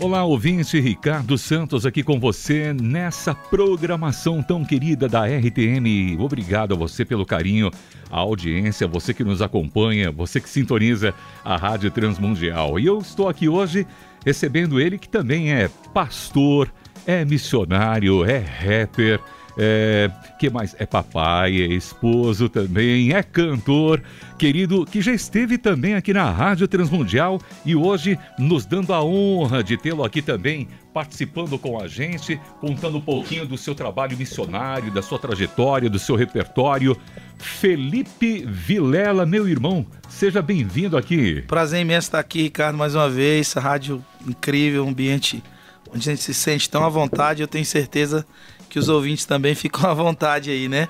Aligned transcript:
Olá, 0.00 0.24
ouvinte 0.24 0.80
Ricardo 0.80 1.36
Santos 1.36 1.84
aqui 1.84 2.02
com 2.02 2.18
você 2.18 2.72
nessa 2.72 3.34
programação 3.34 4.42
tão 4.42 4.64
querida 4.64 5.06
da 5.06 5.26
RTM. 5.26 6.16
Obrigado 6.18 6.72
a 6.72 6.76
você 6.76 7.04
pelo 7.04 7.26
carinho, 7.26 7.70
a 8.10 8.18
audiência, 8.18 8.88
você 8.88 9.12
que 9.12 9.22
nos 9.22 9.42
acompanha, 9.42 10.10
você 10.10 10.40
que 10.40 10.48
sintoniza 10.48 11.12
a 11.44 11.54
Rádio 11.54 11.90
Transmundial. 11.90 12.80
E 12.80 12.86
eu 12.86 12.98
estou 12.98 13.28
aqui 13.28 13.46
hoje 13.46 13.86
recebendo 14.24 14.80
ele 14.80 14.96
que 14.96 15.06
também 15.06 15.52
é 15.52 15.68
pastor, 15.92 16.72
é 17.06 17.22
missionário, 17.22 18.24
é 18.24 18.38
rapper 18.38 19.20
é, 19.62 20.10
que 20.38 20.48
mais? 20.48 20.74
É 20.78 20.86
papai, 20.86 21.60
é 21.60 21.66
esposo 21.66 22.48
também, 22.48 23.12
é 23.12 23.22
cantor, 23.22 24.02
querido, 24.38 24.86
que 24.86 25.02
já 25.02 25.12
esteve 25.12 25.58
também 25.58 25.94
aqui 25.94 26.14
na 26.14 26.30
Rádio 26.30 26.66
Transmundial 26.66 27.38
e 27.66 27.76
hoje 27.76 28.18
nos 28.38 28.64
dando 28.64 28.94
a 28.94 29.04
honra 29.04 29.62
de 29.62 29.76
tê-lo 29.76 30.02
aqui 30.02 30.22
também, 30.22 30.66
participando 30.94 31.58
com 31.58 31.78
a 31.78 31.86
gente, 31.86 32.40
contando 32.58 32.96
um 32.96 33.02
pouquinho 33.02 33.44
do 33.44 33.58
seu 33.58 33.74
trabalho 33.74 34.16
missionário, 34.16 34.90
da 34.90 35.02
sua 35.02 35.18
trajetória, 35.18 35.90
do 35.90 35.98
seu 35.98 36.16
repertório. 36.16 36.96
Felipe 37.36 38.42
Vilela, 38.46 39.26
meu 39.26 39.46
irmão, 39.46 39.84
seja 40.08 40.40
bem-vindo 40.40 40.96
aqui. 40.96 41.42
Prazer 41.42 41.82
imenso 41.82 42.08
estar 42.08 42.18
aqui, 42.18 42.44
Ricardo, 42.44 42.78
mais 42.78 42.94
uma 42.94 43.10
vez. 43.10 43.52
Rádio 43.52 44.02
incrível, 44.26 44.86
um 44.86 44.88
ambiente 44.88 45.42
onde 45.94 46.08
a 46.08 46.12
gente 46.14 46.22
se 46.22 46.32
sente 46.32 46.70
tão 46.70 46.82
à 46.82 46.88
vontade. 46.88 47.42
Eu 47.42 47.48
tenho 47.48 47.66
certeza 47.66 48.24
que 48.70 48.78
os 48.78 48.88
ouvintes 48.88 49.26
também 49.26 49.54
ficam 49.56 49.90
à 49.90 49.92
vontade 49.92 50.50
aí, 50.50 50.68
né? 50.68 50.88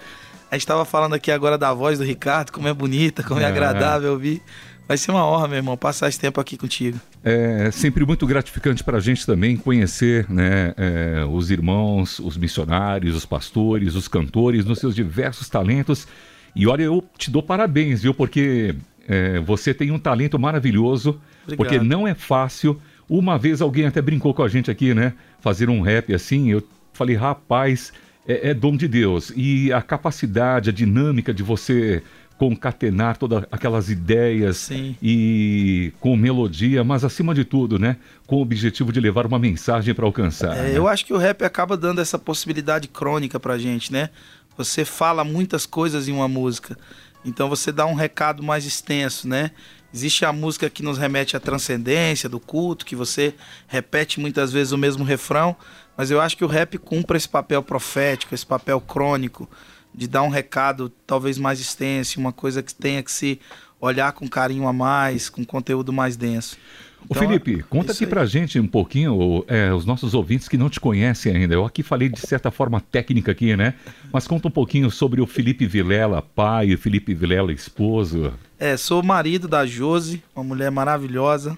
A 0.50 0.56
gente 0.56 0.62
estava 0.62 0.84
falando 0.84 1.14
aqui 1.14 1.30
agora 1.30 1.56
da 1.56 1.72
voz 1.72 1.98
do 1.98 2.04
Ricardo, 2.04 2.52
como 2.52 2.68
é 2.68 2.74
bonita, 2.74 3.22
como 3.22 3.40
é, 3.40 3.44
é 3.44 3.46
agradável 3.46 4.12
ouvir. 4.12 4.42
Vai 4.86 4.96
ser 4.96 5.12
uma 5.12 5.24
honra, 5.24 5.46
meu 5.46 5.58
irmão, 5.58 5.76
passar 5.76 6.08
esse 6.08 6.18
tempo 6.18 6.40
aqui 6.40 6.56
contigo. 6.56 6.98
É 7.22 7.70
sempre 7.70 8.04
muito 8.04 8.26
gratificante 8.26 8.82
para 8.82 8.96
a 8.96 9.00
gente 9.00 9.24
também 9.24 9.56
conhecer 9.56 10.28
né, 10.28 10.74
é, 10.76 11.24
os 11.30 11.52
irmãos, 11.52 12.18
os 12.18 12.36
missionários, 12.36 13.14
os 13.14 13.24
pastores, 13.24 13.94
os 13.94 14.08
cantores, 14.08 14.64
nos 14.64 14.80
seus 14.80 14.92
diversos 14.92 15.48
talentos. 15.48 16.08
E 16.56 16.66
olha, 16.66 16.82
eu 16.82 17.04
te 17.16 17.30
dou 17.30 17.40
parabéns, 17.40 18.02
viu? 18.02 18.12
Porque 18.12 18.74
é, 19.06 19.38
você 19.38 19.72
tem 19.72 19.92
um 19.92 19.98
talento 20.00 20.36
maravilhoso, 20.40 21.20
Obrigado. 21.44 21.56
porque 21.56 21.78
não 21.78 22.08
é 22.08 22.14
fácil. 22.14 22.80
Uma 23.08 23.38
vez 23.38 23.60
alguém 23.60 23.86
até 23.86 24.02
brincou 24.02 24.34
com 24.34 24.42
a 24.42 24.48
gente 24.48 24.72
aqui, 24.72 24.92
né? 24.92 25.12
Fazer 25.40 25.70
um 25.70 25.82
rap 25.82 26.12
assim, 26.12 26.50
eu 26.50 26.60
falei, 27.00 27.16
rapaz, 27.16 27.94
é, 28.28 28.50
é 28.50 28.54
dom 28.54 28.76
de 28.76 28.86
Deus. 28.86 29.32
E 29.34 29.72
a 29.72 29.80
capacidade, 29.80 30.68
a 30.68 30.72
dinâmica 30.72 31.32
de 31.32 31.42
você 31.42 32.02
concatenar 32.36 33.16
todas 33.16 33.44
aquelas 33.50 33.90
ideias 33.90 34.56
Sim. 34.58 34.96
e 35.02 35.92
com 36.00 36.16
melodia, 36.16 36.82
mas 36.82 37.04
acima 37.04 37.34
de 37.34 37.44
tudo, 37.44 37.78
né, 37.78 37.96
com 38.26 38.36
o 38.36 38.40
objetivo 38.40 38.90
de 38.92 38.98
levar 38.98 39.26
uma 39.26 39.38
mensagem 39.38 39.94
para 39.94 40.06
alcançar. 40.06 40.56
É, 40.56 40.62
né? 40.62 40.72
Eu 40.78 40.88
acho 40.88 41.04
que 41.04 41.12
o 41.12 41.18
rap 41.18 41.42
acaba 41.42 41.76
dando 41.76 42.00
essa 42.00 42.18
possibilidade 42.18 42.88
crônica 42.88 43.38
para 43.38 43.58
gente, 43.58 43.92
né? 43.92 44.08
Você 44.56 44.86
fala 44.86 45.22
muitas 45.22 45.66
coisas 45.66 46.08
em 46.08 46.12
uma 46.12 46.28
música, 46.28 46.78
então 47.24 47.46
você 47.46 47.70
dá 47.70 47.84
um 47.84 47.94
recado 47.94 48.42
mais 48.42 48.64
extenso, 48.64 49.28
né? 49.28 49.50
Existe 49.92 50.24
a 50.24 50.32
música 50.32 50.70
que 50.70 50.82
nos 50.82 50.96
remete 50.96 51.36
à 51.36 51.40
transcendência 51.40 52.28
do 52.28 52.38
culto, 52.38 52.86
que 52.86 52.94
você 52.94 53.34
repete 53.66 54.20
muitas 54.20 54.52
vezes 54.52 54.72
o 54.72 54.78
mesmo 54.78 55.02
refrão, 55.02 55.56
mas 55.96 56.10
eu 56.10 56.20
acho 56.20 56.36
que 56.36 56.44
o 56.44 56.48
rap 56.48 56.78
cumpre 56.78 57.16
esse 57.16 57.28
papel 57.28 57.62
profético, 57.62 58.34
esse 58.34 58.46
papel 58.46 58.80
crônico, 58.80 59.48
de 59.94 60.06
dar 60.06 60.22
um 60.22 60.28
recado 60.28 60.90
talvez 61.06 61.38
mais 61.38 61.60
extenso, 61.60 62.20
uma 62.20 62.32
coisa 62.32 62.62
que 62.62 62.74
tenha 62.74 63.02
que 63.02 63.10
se 63.10 63.40
olhar 63.80 64.12
com 64.12 64.28
carinho 64.28 64.66
a 64.66 64.72
mais, 64.72 65.28
com 65.28 65.44
conteúdo 65.44 65.92
mais 65.92 66.16
denso. 66.16 66.56
Então, 67.04 67.16
Ô 67.16 67.26
Felipe, 67.26 67.62
conta 67.62 67.92
aqui 67.92 68.04
aí. 68.04 68.10
pra 68.10 68.26
gente 68.26 68.60
um 68.60 68.66
pouquinho, 68.66 69.44
é, 69.48 69.72
os 69.72 69.86
nossos 69.86 70.12
ouvintes 70.12 70.48
que 70.48 70.58
não 70.58 70.68
te 70.68 70.78
conhecem 70.78 71.34
ainda. 71.34 71.54
Eu 71.54 71.64
aqui 71.64 71.82
falei 71.82 72.08
de 72.08 72.20
certa 72.20 72.50
forma 72.50 72.80
técnica 72.80 73.32
aqui, 73.32 73.56
né? 73.56 73.74
Mas 74.12 74.26
conta 74.26 74.48
um 74.48 74.50
pouquinho 74.50 74.90
sobre 74.90 75.20
o 75.20 75.26
Felipe 75.26 75.66
Vilela, 75.66 76.20
pai, 76.20 76.74
o 76.74 76.78
Felipe 76.78 77.14
Vilela, 77.14 77.52
esposo. 77.52 78.32
É, 78.58 78.76
sou 78.76 79.02
marido 79.02 79.48
da 79.48 79.64
Josi, 79.64 80.22
uma 80.36 80.44
mulher 80.44 80.70
maravilhosa. 80.70 81.56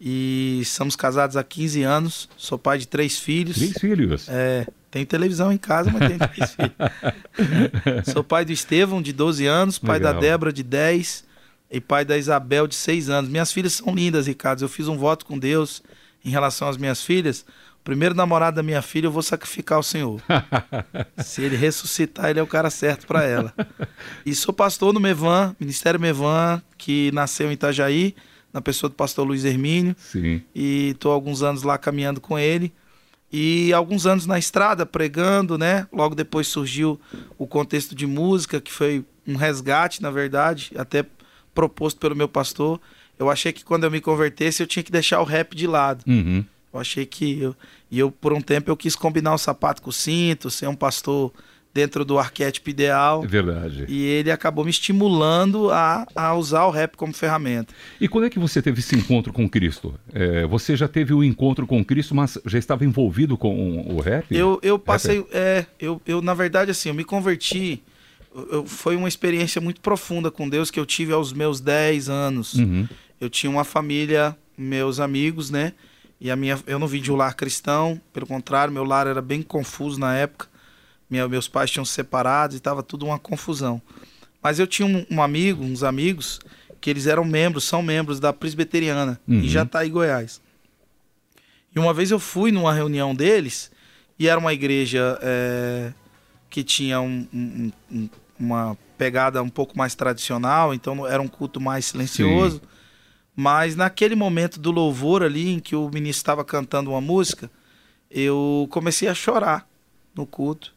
E 0.00 0.58
estamos 0.60 0.96
casados 0.96 1.36
há 1.36 1.44
15 1.44 1.82
anos. 1.82 2.28
Sou 2.36 2.58
pai 2.58 2.78
de 2.78 2.86
três 2.88 3.18
filhos. 3.18 3.56
Três 3.56 3.78
filhos? 3.78 4.28
É. 4.28 4.66
Tem 4.90 5.04
televisão 5.04 5.50
em 5.50 5.58
casa, 5.58 5.90
mas 5.90 6.08
tem 6.08 6.18
três 6.18 6.54
filhos. 6.54 8.12
Sou 8.12 8.22
pai 8.22 8.44
do 8.44 8.52
Estevão, 8.52 9.02
de 9.02 9.12
12 9.12 9.46
anos, 9.46 9.78
pai 9.78 9.98
Legal. 9.98 10.14
da 10.14 10.20
Débora, 10.20 10.52
de 10.52 10.62
10, 10.62 11.24
e 11.70 11.80
pai 11.80 12.04
da 12.04 12.16
Isabel, 12.16 12.66
de 12.66 12.74
6 12.76 13.10
anos. 13.10 13.30
Minhas 13.30 13.52
filhas 13.52 13.72
são 13.72 13.94
lindas, 13.94 14.26
Ricardo. 14.26 14.62
Eu 14.62 14.68
fiz 14.68 14.86
um 14.86 14.96
voto 14.96 15.26
com 15.26 15.38
Deus 15.38 15.82
em 16.24 16.30
relação 16.30 16.68
às 16.68 16.76
minhas 16.76 17.02
filhas. 17.02 17.44
O 17.80 17.84
primeiro 17.84 18.14
namorado 18.14 18.56
da 18.56 18.62
minha 18.62 18.80
filha, 18.80 19.06
eu 19.06 19.10
vou 19.10 19.22
sacrificar 19.22 19.76
ao 19.76 19.82
Senhor. 19.82 20.22
Se 21.18 21.42
ele 21.42 21.56
ressuscitar, 21.56 22.30
ele 22.30 22.38
é 22.38 22.42
o 22.42 22.46
cara 22.46 22.70
certo 22.70 23.06
para 23.06 23.24
ela. 23.24 23.52
E 24.24 24.34
sou 24.34 24.54
pastor 24.54 24.92
no 24.94 25.00
Mevan, 25.00 25.54
Ministério 25.58 25.98
Mevan, 26.00 26.62
que 26.78 27.10
nasceu 27.12 27.50
em 27.50 27.54
Itajaí 27.54 28.14
na 28.54 28.60
pessoa 28.60 28.88
do 28.88 28.94
pastor 28.94 29.26
Luiz 29.26 29.44
Hermínio. 29.44 29.96
Sim. 29.98 30.40
E 30.54 30.90
estou 30.90 31.10
alguns 31.10 31.42
anos 31.42 31.64
lá 31.64 31.76
caminhando 31.76 32.20
com 32.20 32.38
ele. 32.38 32.72
E 33.32 33.72
alguns 33.72 34.06
anos 34.06 34.26
na 34.26 34.38
estrada, 34.38 34.86
pregando, 34.86 35.58
né? 35.58 35.88
Logo 35.92 36.14
depois 36.14 36.46
surgiu 36.46 37.00
o 37.36 37.48
contexto 37.48 37.92
de 37.92 38.06
música, 38.06 38.60
que 38.60 38.70
foi 38.70 39.04
um 39.26 39.34
resgate, 39.34 40.00
na 40.00 40.10
verdade, 40.12 40.70
até 40.76 41.04
proposto 41.52 41.98
pelo 41.98 42.14
meu 42.14 42.28
pastor. 42.28 42.80
Eu 43.18 43.28
achei 43.28 43.52
que 43.52 43.64
quando 43.64 43.82
eu 43.82 43.90
me 43.90 44.00
convertesse, 44.00 44.62
eu 44.62 44.68
tinha 44.68 44.84
que 44.84 44.92
deixar 44.92 45.20
o 45.20 45.24
rap 45.24 45.56
de 45.56 45.66
lado. 45.66 46.04
Uhum. 46.06 46.44
Eu 46.72 46.78
achei 46.78 47.04
que. 47.04 47.40
Eu, 47.40 47.56
e 47.90 47.98
eu, 47.98 48.12
por 48.12 48.32
um 48.32 48.40
tempo, 48.40 48.70
eu 48.70 48.76
quis 48.76 48.94
combinar 48.94 49.34
o 49.34 49.38
sapato 49.38 49.82
com 49.82 49.90
o 49.90 49.92
cinto, 49.92 50.48
ser 50.48 50.68
um 50.68 50.76
pastor 50.76 51.32
dentro 51.74 52.04
do 52.04 52.18
arquétipo 52.18 52.70
ideal. 52.70 53.24
É 53.24 53.26
verdade. 53.26 53.84
E 53.88 54.04
ele 54.04 54.30
acabou 54.30 54.64
me 54.64 54.70
estimulando 54.70 55.72
a, 55.72 56.06
a 56.14 56.32
usar 56.34 56.64
o 56.66 56.70
rap 56.70 56.96
como 56.96 57.12
ferramenta. 57.12 57.74
E 58.00 58.06
quando 58.06 58.26
é 58.26 58.30
que 58.30 58.38
você 58.38 58.62
teve 58.62 58.78
esse 58.78 58.94
encontro 58.94 59.32
com 59.32 59.48
Cristo? 59.48 59.98
É, 60.12 60.46
você 60.46 60.76
já 60.76 60.86
teve 60.86 61.12
o 61.12 61.18
um 61.18 61.24
encontro 61.24 61.66
com 61.66 61.84
Cristo, 61.84 62.14
mas 62.14 62.38
já 62.46 62.58
estava 62.58 62.84
envolvido 62.84 63.36
com 63.36 63.92
o 63.92 64.00
rap? 64.00 64.26
Eu, 64.30 64.60
eu 64.62 64.78
passei. 64.78 65.26
É, 65.32 65.66
eu, 65.80 66.00
eu, 66.06 66.22
na 66.22 66.32
verdade, 66.32 66.70
assim, 66.70 66.90
eu 66.90 66.94
me 66.94 67.04
converti. 67.04 67.82
Eu, 68.32 68.64
foi 68.64 68.94
uma 68.94 69.08
experiência 69.08 69.60
muito 69.60 69.80
profunda 69.80 70.30
com 70.30 70.48
Deus 70.48 70.70
que 70.70 70.78
eu 70.78 70.86
tive 70.86 71.12
aos 71.12 71.32
meus 71.32 71.60
10 71.60 72.08
anos. 72.08 72.54
Uhum. 72.54 72.86
Eu 73.20 73.28
tinha 73.28 73.50
uma 73.50 73.64
família, 73.64 74.36
meus 74.56 75.00
amigos, 75.00 75.50
né? 75.50 75.72
E 76.20 76.30
a 76.30 76.36
minha, 76.36 76.56
eu 76.68 76.78
não 76.78 76.86
vim 76.86 77.02
de 77.02 77.10
um 77.10 77.16
lar 77.16 77.34
cristão, 77.34 78.00
pelo 78.12 78.26
contrário, 78.26 78.72
meu 78.72 78.84
lar 78.84 79.08
era 79.08 79.20
bem 79.20 79.42
confuso 79.42 79.98
na 79.98 80.14
época. 80.14 80.53
Minha, 81.08 81.28
meus 81.28 81.48
pais 81.48 81.70
tinham 81.70 81.84
se 81.84 81.92
separado 81.92 82.54
e 82.54 82.56
estava 82.56 82.82
tudo 82.82 83.06
uma 83.06 83.18
confusão. 83.18 83.80
Mas 84.42 84.58
eu 84.58 84.66
tinha 84.66 84.86
um, 84.86 85.06
um, 85.10 85.22
amigo, 85.22 85.64
uns 85.64 85.82
amigos, 85.82 86.38
que 86.80 86.90
eles 86.90 87.06
eram 87.06 87.24
membros, 87.24 87.64
são 87.64 87.82
membros 87.82 88.20
da 88.20 88.32
Presbiteriana, 88.32 89.18
uhum. 89.26 89.36
em 89.36 89.48
Jataí, 89.48 89.88
Goiás. 89.88 90.40
E 91.74 91.78
uma 91.78 91.94
vez 91.94 92.10
eu 92.10 92.18
fui 92.18 92.52
numa 92.52 92.72
reunião 92.72 93.14
deles, 93.14 93.70
e 94.18 94.28
era 94.28 94.38
uma 94.38 94.52
igreja 94.52 95.18
é, 95.22 95.92
que 96.50 96.62
tinha 96.62 97.00
um, 97.00 97.26
um, 97.32 98.08
uma 98.38 98.76
pegada 98.98 99.42
um 99.42 99.48
pouco 99.48 99.76
mais 99.78 99.94
tradicional, 99.94 100.74
então 100.74 101.06
era 101.06 101.22
um 101.22 101.28
culto 101.28 101.60
mais 101.60 101.86
silencioso. 101.86 102.56
Sim. 102.56 102.66
Mas 103.34 103.74
naquele 103.74 104.14
momento 104.14 104.60
do 104.60 104.70
louvor 104.70 105.22
ali, 105.22 105.48
em 105.48 105.58
que 105.58 105.74
o 105.74 105.88
ministro 105.88 106.20
estava 106.20 106.44
cantando 106.44 106.90
uma 106.90 107.00
música, 107.00 107.50
eu 108.10 108.68
comecei 108.70 109.08
a 109.08 109.14
chorar 109.14 109.66
no 110.14 110.26
culto 110.26 110.73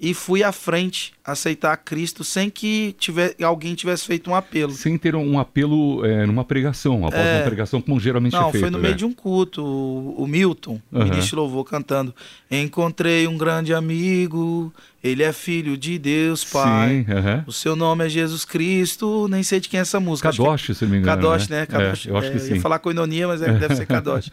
e 0.00 0.14
fui 0.14 0.44
à 0.44 0.52
frente 0.52 1.12
aceitar 1.24 1.76
Cristo 1.76 2.22
sem 2.22 2.48
que 2.48 2.94
tiver, 3.00 3.34
alguém 3.42 3.74
tivesse 3.74 4.06
feito 4.06 4.30
um 4.30 4.34
apelo. 4.34 4.70
Sem 4.70 4.96
ter 4.96 5.16
um 5.16 5.40
apelo 5.40 6.06
é, 6.06 6.24
numa 6.24 6.44
pregação, 6.44 7.04
após 7.04 7.20
é, 7.20 7.38
uma 7.38 7.44
pregação, 7.44 7.80
como 7.80 7.98
geralmente 7.98 8.32
não, 8.32 8.48
é 8.48 8.52
feito. 8.52 8.54
Não, 8.54 8.60
foi 8.60 8.70
no 8.70 8.78
né? 8.78 8.82
meio 8.84 8.94
de 8.94 9.04
um 9.04 9.12
culto. 9.12 9.64
O, 9.64 10.24
Milton, 10.26 10.80
uhum. 10.92 11.02
ministro 11.02 11.40
louvor, 11.40 11.64
cantando: 11.64 12.14
Encontrei 12.48 13.26
um 13.26 13.36
grande 13.36 13.74
amigo, 13.74 14.72
ele 15.02 15.24
é 15.24 15.32
filho 15.32 15.76
de 15.76 15.98
Deus, 15.98 16.44
Pai. 16.44 17.04
Sim, 17.04 17.12
uhum. 17.12 17.44
O 17.48 17.52
seu 17.52 17.74
nome 17.74 18.06
é 18.06 18.08
Jesus 18.08 18.44
Cristo. 18.44 19.26
Nem 19.28 19.42
sei 19.42 19.58
de 19.58 19.68
quem 19.68 19.78
é 19.78 19.80
essa 19.80 19.98
música. 19.98 20.30
Kadosh, 20.30 20.66
que... 20.66 20.74
se 20.74 20.84
não 20.84 20.92
me 20.92 20.98
engano. 20.98 21.20
Kadosh, 21.20 21.48
né? 21.48 21.60
né? 21.60 21.66
Kadosh. 21.66 22.06
É, 22.06 22.10
eu 22.10 22.16
acho 22.16 22.30
que 22.30 22.38
sim. 22.38 22.54
Ia 22.54 22.60
falar 22.60 22.78
coinonia, 22.78 23.26
mas 23.26 23.42
é, 23.42 23.52
deve 23.52 23.74
ser 23.74 23.84
Kadosh. 23.86 24.30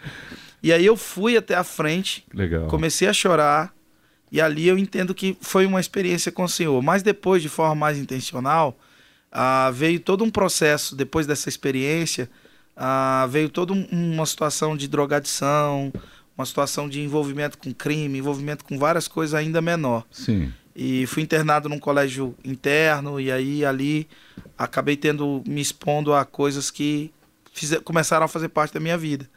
E 0.62 0.72
aí 0.72 0.86
eu 0.86 0.96
fui 0.96 1.36
até 1.36 1.56
a 1.56 1.64
frente, 1.64 2.24
Legal. 2.32 2.68
comecei 2.68 3.08
a 3.08 3.14
chorar 3.14 3.75
e 4.32 4.42
ali 4.42 4.68
eu 4.68 4.78
entendo 4.78 5.14
que 5.14 5.38
foi 5.40 5.66
uma 5.66 5.80
experiência 5.80 6.32
com 6.32 6.44
o 6.44 6.50
Senhor. 6.50 6.82
Mas 6.82 7.04
depois, 7.04 7.42
de 7.42 7.50
forma 7.50 7.76
mais 7.76 7.98
intencional, 7.98 8.78
ah, 9.32 9.72
veio 9.74 10.00
todo 10.00 10.24
um 10.24 10.30
processo, 10.30 10.96
depois 10.96 11.28
dessa 11.28 11.50
experiência, 11.50 12.30
ah, 12.76 13.28
veio 13.30 13.50
toda 13.50 13.74
um, 13.74 13.88
uma 13.92 14.26
situação 14.26 14.76
de 14.76 14.88
drogadição, 14.88 15.92
uma 16.38 16.46
situação 16.46 16.90
de 16.90 17.02
envolvimento 17.02 17.58
com 17.58 17.74
crime, 17.74 18.20
envolvimento 18.20 18.66
com 18.66 18.78
várias 18.78 19.08
coisas 19.08 19.34
ainda 19.34 19.62
menor. 19.62 20.06
Sim. 20.12 20.52
E 20.76 21.06
fui 21.06 21.24
internado 21.24 21.70
num 21.70 21.80
colégio 21.80 22.36
interno, 22.44 23.20
e 23.20 23.32
aí 23.32 23.64
ali 23.64 24.08
acabei 24.58 24.98
tendo, 24.98 25.42
me 25.48 25.62
expondo 25.62 26.14
a 26.14 26.26
coisas 26.26 26.70
que 26.70 27.14
começaram 27.86 28.26
a 28.26 28.28
fazer 28.28 28.50
parte 28.50 28.74
da 28.74 28.80
minha 28.82 28.98
vida. 28.98 29.30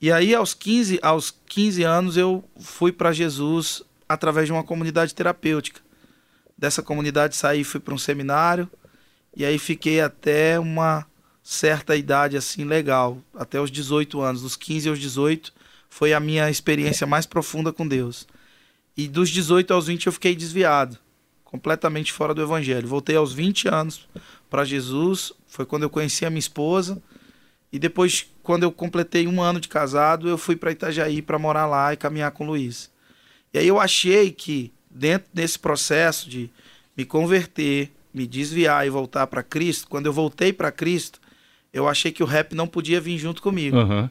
E 0.00 0.10
aí, 0.10 0.34
aos 0.34 0.52
15, 0.52 0.98
aos 1.00 1.34
15 1.46 1.82
anos, 1.84 2.16
eu 2.16 2.44
fui 2.58 2.92
para 2.92 3.12
Jesus 3.12 3.82
através 4.08 4.46
de 4.46 4.52
uma 4.52 4.64
comunidade 4.64 5.14
terapêutica. 5.14 5.80
Dessa 6.56 6.82
comunidade 6.82 7.36
saí 7.36 7.64
fui 7.64 7.80
para 7.80 7.94
um 7.94 7.98
seminário 7.98 8.68
e 9.34 9.44
aí 9.44 9.58
fiquei 9.58 10.00
até 10.00 10.58
uma 10.58 11.06
certa 11.42 11.94
idade 11.94 12.36
assim 12.36 12.64
legal, 12.64 13.18
até 13.34 13.60
os 13.60 13.70
18 13.70 14.20
anos, 14.20 14.42
dos 14.42 14.56
15 14.56 14.88
aos 14.88 14.98
18 14.98 15.52
foi 15.88 16.12
a 16.12 16.20
minha 16.20 16.50
experiência 16.50 17.06
mais 17.06 17.24
profunda 17.24 17.72
com 17.72 17.86
Deus. 17.86 18.26
E 18.96 19.08
dos 19.08 19.30
18 19.30 19.72
aos 19.72 19.86
20 19.86 20.06
eu 20.06 20.12
fiquei 20.12 20.34
desviado, 20.34 20.98
completamente 21.44 22.12
fora 22.12 22.34
do 22.34 22.42
evangelho. 22.42 22.88
Voltei 22.88 23.16
aos 23.16 23.32
20 23.32 23.68
anos 23.68 24.08
para 24.50 24.64
Jesus, 24.64 25.32
foi 25.46 25.64
quando 25.64 25.84
eu 25.84 25.90
conheci 25.90 26.26
a 26.26 26.30
minha 26.30 26.38
esposa. 26.38 27.00
E 27.72 27.78
depois, 27.78 28.26
quando 28.42 28.62
eu 28.62 28.72
completei 28.72 29.26
um 29.26 29.42
ano 29.42 29.60
de 29.60 29.68
casado, 29.68 30.28
eu 30.28 30.38
fui 30.38 30.56
para 30.56 30.70
Itajaí 30.70 31.20
para 31.20 31.38
morar 31.38 31.66
lá 31.66 31.92
e 31.92 31.96
caminhar 31.96 32.30
com 32.30 32.44
o 32.44 32.46
Luiz. 32.48 32.90
E 33.52 33.58
aí 33.58 33.68
eu 33.68 33.80
achei 33.80 34.30
que, 34.30 34.72
dentro 34.90 35.28
desse 35.32 35.58
processo 35.58 36.28
de 36.28 36.50
me 36.96 37.04
converter, 37.04 37.90
me 38.12 38.26
desviar 38.26 38.86
e 38.86 38.90
voltar 38.90 39.26
para 39.26 39.42
Cristo, 39.42 39.88
quando 39.88 40.06
eu 40.06 40.12
voltei 40.12 40.52
para 40.52 40.72
Cristo, 40.72 41.20
eu 41.72 41.86
achei 41.88 42.10
que 42.10 42.22
o 42.22 42.26
rap 42.26 42.54
não 42.54 42.66
podia 42.66 43.00
vir 43.00 43.18
junto 43.18 43.42
comigo. 43.42 43.76
Aham. 43.76 44.10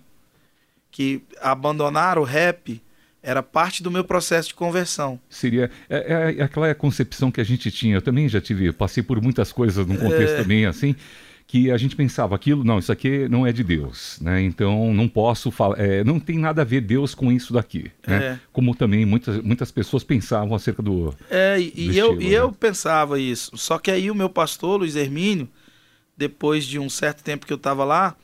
Que 0.92 1.22
abandonar 1.42 2.18
o 2.18 2.24
rap 2.24 2.82
era 3.22 3.42
parte 3.42 3.82
do 3.82 3.90
meu 3.90 4.04
processo 4.04 4.50
de 4.50 4.54
conversão. 4.54 5.20
Seria 5.28 5.72
é, 5.90 6.36
é 6.38 6.44
aquela 6.44 6.74
concepção 6.76 7.32
que 7.32 7.42
a 7.42 7.44
gente 7.44 7.72
tinha. 7.72 7.96
Eu 7.96 8.02
também 8.02 8.30
já 8.30 8.40
tive, 8.40 8.72
passei 8.72 9.02
por 9.02 9.20
muitas 9.20 9.52
coisas 9.52 9.86
num 9.88 9.98
contexto 9.98 10.36
É. 10.36 10.42
também 10.42 10.66
assim, 10.68 10.96
que 11.48 11.70
a 11.70 11.78
gente 11.78 11.96
pensava 11.96 12.36
aquilo, 12.36 12.64
não, 12.64 12.80
isso 12.80 12.92
aqui 12.92 13.30
não 13.30 13.46
é 13.46 13.54
de 13.54 13.64
Deus, 13.64 14.18
né? 14.20 14.42
Então 14.42 14.94
não 14.94 15.08
posso 15.08 15.52
falar, 15.52 15.80
é, 15.80 16.04
não 16.04 16.20
tem 16.20 16.40
nada 16.40 16.64
a 16.64 16.66
ver 16.66 16.82
Deus 16.82 17.14
com 17.14 17.32
isso 17.32 17.54
daqui, 17.54 17.92
né? 18.06 18.24
É. 18.24 18.40
Como 18.52 18.74
também 18.76 19.06
muitas, 19.06 19.42
muitas 19.42 19.72
pessoas 19.72 20.04
pensavam 20.04 20.56
acerca 20.56 20.82
do. 20.82 21.14
É, 21.30 21.60
e, 21.60 21.70
Do 21.70 21.80
e 21.80 21.98
eu, 21.98 22.06
estilo, 22.14 22.22
e 22.22 22.30
né? 22.30 22.36
eu 22.38 22.52
pensava 22.52 23.20
isso. 23.20 23.56
Só 23.56 23.78
que 23.78 23.92
aí 23.92 24.10
o 24.10 24.16
meu 24.16 24.30
pastor, 24.30 24.80
Luiz 24.80 24.96
Hermínio, 24.96 25.48
depois 26.18 26.66
de 26.66 26.80
um 26.80 26.90
certo 26.90 27.24
tempo 27.24 27.46
que 27.46 27.54
eu 27.54 27.58
tava 27.58 27.84
lá, 27.84 28.16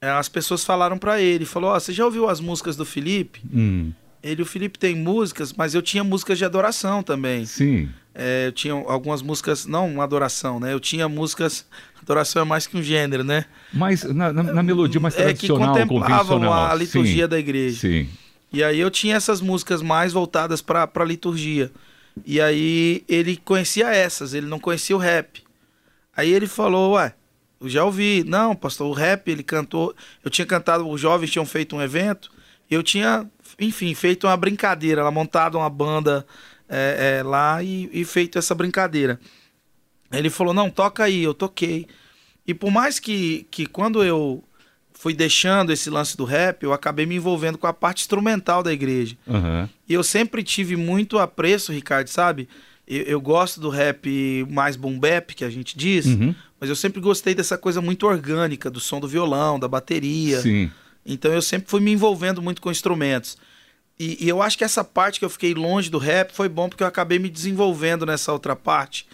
eh, 0.00 0.08
as 0.08 0.28
pessoas 0.28 0.64
falaram 0.64 0.96
pra 0.96 1.20
ele, 1.20 1.44
falou, 1.44 1.70
ó, 1.70 1.78
você 1.78 1.92
já 1.92 2.04
ouviu 2.04 2.28
as 2.28 2.40
músicas 2.40 2.74
do 2.74 2.86
Felipe? 2.86 3.42
Hum, 3.52 3.92
Ele, 4.28 4.42
o 4.42 4.46
Felipe 4.46 4.78
tem 4.78 4.94
músicas, 4.94 5.52
mas 5.52 5.74
eu 5.74 5.82
tinha 5.82 6.02
músicas 6.04 6.38
de 6.38 6.44
adoração 6.44 7.02
também. 7.02 7.44
sim, 7.46 7.88
É, 8.14 8.46
eu 8.46 8.52
tinha 8.52 8.72
algumas 8.74 9.20
músicas, 9.22 9.66
não 9.66 9.86
uma 9.92 10.02
adoração, 10.04 10.58
né? 10.58 10.72
Eu 10.72 10.80
tinha 10.80 11.06
músicas, 11.08 11.66
adoração 12.00 12.40
é 12.42 12.44
mais 12.44 12.66
que 12.66 12.76
um 12.76 12.82
gênero, 12.82 13.22
né? 13.22 13.44
mas 13.72 14.04
na, 14.04 14.32
na- 14.32 14.42
na 14.42 14.62
melodia 14.62 14.98
mais 15.00 15.14
é 15.14 15.18
que 15.18 15.24
tradicional, 15.24 15.74
contemplavam 15.74 16.52
a 16.52 16.74
liturgia 16.74 17.24
sim, 17.24 17.28
da 17.28 17.38
igreja. 17.38 17.80
Sim. 17.80 18.08
E 18.52 18.64
aí 18.64 18.78
eu 18.80 18.90
tinha 18.90 19.16
essas 19.16 19.40
músicas 19.42 19.82
mais 19.82 20.12
voltadas 20.14 20.62
para 20.62 20.88
a 20.94 21.04
liturgia. 21.04 21.70
E 22.24 22.40
aí 22.40 23.04
ele 23.06 23.36
conhecia 23.36 23.88
essas, 23.94 24.32
ele 24.32 24.46
não 24.46 24.58
conhecia 24.58 24.96
o 24.96 24.98
rap. 24.98 25.42
Aí 26.16 26.32
ele 26.32 26.46
falou, 26.46 26.92
ué, 26.94 27.12
eu 27.60 27.68
já 27.68 27.84
ouvi. 27.84 28.24
Não, 28.26 28.56
pastor, 28.56 28.86
o 28.88 28.92
rap 28.94 29.28
ele 29.30 29.42
cantou. 29.42 29.94
Eu 30.24 30.30
tinha 30.30 30.46
cantado, 30.46 30.88
os 30.88 30.98
jovens 31.00 31.30
tinham 31.30 31.44
feito 31.44 31.76
um 31.76 31.82
evento. 31.82 32.30
Eu 32.70 32.82
tinha, 32.82 33.28
enfim, 33.58 33.94
feito 33.94 34.26
uma 34.26 34.36
brincadeira, 34.36 35.00
ela 35.00 35.10
montado 35.10 35.56
uma 35.58 35.70
banda 35.70 36.26
é, 36.68 37.18
é, 37.18 37.22
lá 37.22 37.62
e, 37.62 37.88
e 37.92 38.04
feito 38.04 38.38
essa 38.38 38.54
brincadeira. 38.54 39.20
Ele 40.12 40.30
falou, 40.30 40.54
não, 40.54 40.70
toca 40.70 41.04
aí, 41.04 41.22
eu 41.22 41.34
toquei. 41.34 41.86
E 42.46 42.54
por 42.54 42.70
mais 42.70 42.98
que, 42.98 43.46
que 43.50 43.66
quando 43.66 44.04
eu 44.04 44.42
fui 44.92 45.12
deixando 45.14 45.72
esse 45.72 45.90
lance 45.90 46.16
do 46.16 46.24
rap, 46.24 46.62
eu 46.62 46.72
acabei 46.72 47.04
me 47.06 47.16
envolvendo 47.16 47.58
com 47.58 47.66
a 47.66 47.72
parte 47.72 48.00
instrumental 48.02 48.62
da 48.62 48.72
igreja. 48.72 49.16
Aham. 49.28 49.68
E 49.88 49.92
eu 49.92 50.02
sempre 50.02 50.42
tive 50.42 50.74
muito 50.76 51.18
apreço, 51.18 51.72
Ricardo, 51.72 52.08
sabe? 52.08 52.48
Eu, 52.86 53.02
eu 53.02 53.20
gosto 53.20 53.60
do 53.60 53.68
rap 53.68 54.46
mais 54.48 54.74
boom 54.76 54.98
bap, 54.98 55.34
que 55.34 55.44
a 55.44 55.50
gente 55.50 55.76
diz, 55.76 56.06
Uhum. 56.06 56.34
mas 56.60 56.70
eu 56.70 56.76
sempre 56.76 57.00
gostei 57.00 57.34
dessa 57.34 57.58
coisa 57.58 57.80
muito 57.82 58.06
orgânica, 58.06 58.70
do 58.70 58.80
som 58.80 58.98
do 59.00 59.08
violão, 59.08 59.58
da 59.58 59.68
bateria. 59.68 60.40
Sim. 60.40 60.70
Então 61.06 61.32
eu 61.32 61.40
sempre 61.40 61.70
fui 61.70 61.80
me 61.80 61.92
envolvendo 61.92 62.42
muito 62.42 62.60
com 62.60 62.70
instrumentos. 62.70 63.38
E, 63.98 64.24
e 64.24 64.28
eu 64.28 64.42
acho 64.42 64.58
que 64.58 64.64
essa 64.64 64.82
parte 64.84 65.18
que 65.18 65.24
eu 65.24 65.30
fiquei 65.30 65.54
longe 65.54 65.88
do 65.88 65.98
rap 65.98 66.32
foi 66.32 66.48
bom 66.48 66.68
porque 66.68 66.82
eu 66.82 66.86
acabei 66.86 67.18
me 67.18 67.30
desenvolvendo 67.30 68.04
nessa 68.04 68.32
outra 68.32 68.54
parte, 68.56 69.06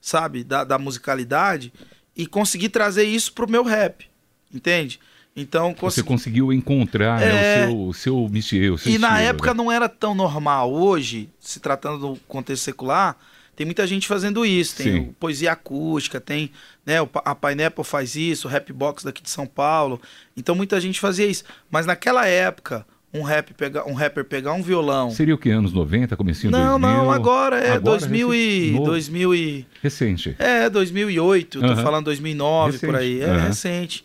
sabe? 0.00 0.42
Da, 0.44 0.64
da 0.64 0.78
musicalidade 0.78 1.72
e 2.16 2.26
consegui 2.26 2.68
trazer 2.68 3.04
isso 3.04 3.32
pro 3.32 3.50
meu 3.50 3.64
rap, 3.64 4.06
entende? 4.54 4.98
Então 5.36 5.68
Você 5.72 6.02
consegui. 6.02 6.08
conseguiu 6.08 6.52
encontrar 6.52 7.20
né, 7.20 7.62
É. 7.62 7.66
o 7.68 7.92
seu, 7.92 8.24
o 8.28 8.42
seu 8.42 8.72
o 8.74 8.78
seu 8.78 8.92
E 8.92 8.98
na 8.98 9.08
estilo, 9.08 9.28
época 9.28 9.50
né? 9.50 9.56
não 9.56 9.70
era 9.70 9.88
tão 9.88 10.14
normal. 10.14 10.72
Hoje, 10.72 11.28
se 11.38 11.60
tratando 11.60 11.98
do 12.14 12.20
contexto 12.26 12.62
secular, 12.64 13.16
tem 13.60 13.66
muita 13.66 13.86
gente 13.86 14.08
fazendo 14.08 14.42
isso. 14.46 14.76
Tem 14.76 15.12
poesia 15.20 15.52
acústica, 15.52 16.18
tem, 16.18 16.50
né, 16.86 16.94
a 17.22 17.34
Pineapple 17.34 17.84
faz 17.84 18.16
isso, 18.16 18.48
o 18.48 18.50
Rap 18.50 18.72
Box 18.72 19.04
daqui 19.04 19.22
de 19.22 19.28
São 19.28 19.46
Paulo. 19.46 20.00
Então 20.34 20.54
muita 20.54 20.80
gente 20.80 20.98
fazia 20.98 21.26
isso. 21.26 21.44
Mas 21.70 21.84
naquela 21.84 22.26
época, 22.26 22.86
um, 23.12 23.20
rap 23.20 23.52
pega, 23.52 23.86
um 23.86 23.92
rapper 23.92 24.24
pegar 24.24 24.54
um 24.54 24.62
violão. 24.62 25.10
Seria 25.10 25.34
o 25.34 25.38
que? 25.38 25.50
Anos 25.50 25.74
90, 25.74 26.16
comecinho 26.16 26.50
Não, 26.50 26.80
2000? 26.80 26.88
não, 26.88 27.10
agora 27.12 27.58
é 27.58 27.72
Agora, 27.72 27.98
2000 27.98 28.34
e, 28.34 28.38
recente, 28.38 28.72
novo. 28.72 28.84
2000 28.86 29.34
e 29.34 29.66
Recente. 29.82 30.36
é 30.38 30.70
2008, 30.70 31.60
tô 31.60 31.66
Aham. 31.66 31.82
falando 31.82 32.04
2009 32.06 32.78
por 32.78 32.96
aí, 32.96 33.18
Recente, 33.18 33.30
é 33.30 33.34
aham. 33.34 33.46
recente. 33.46 34.04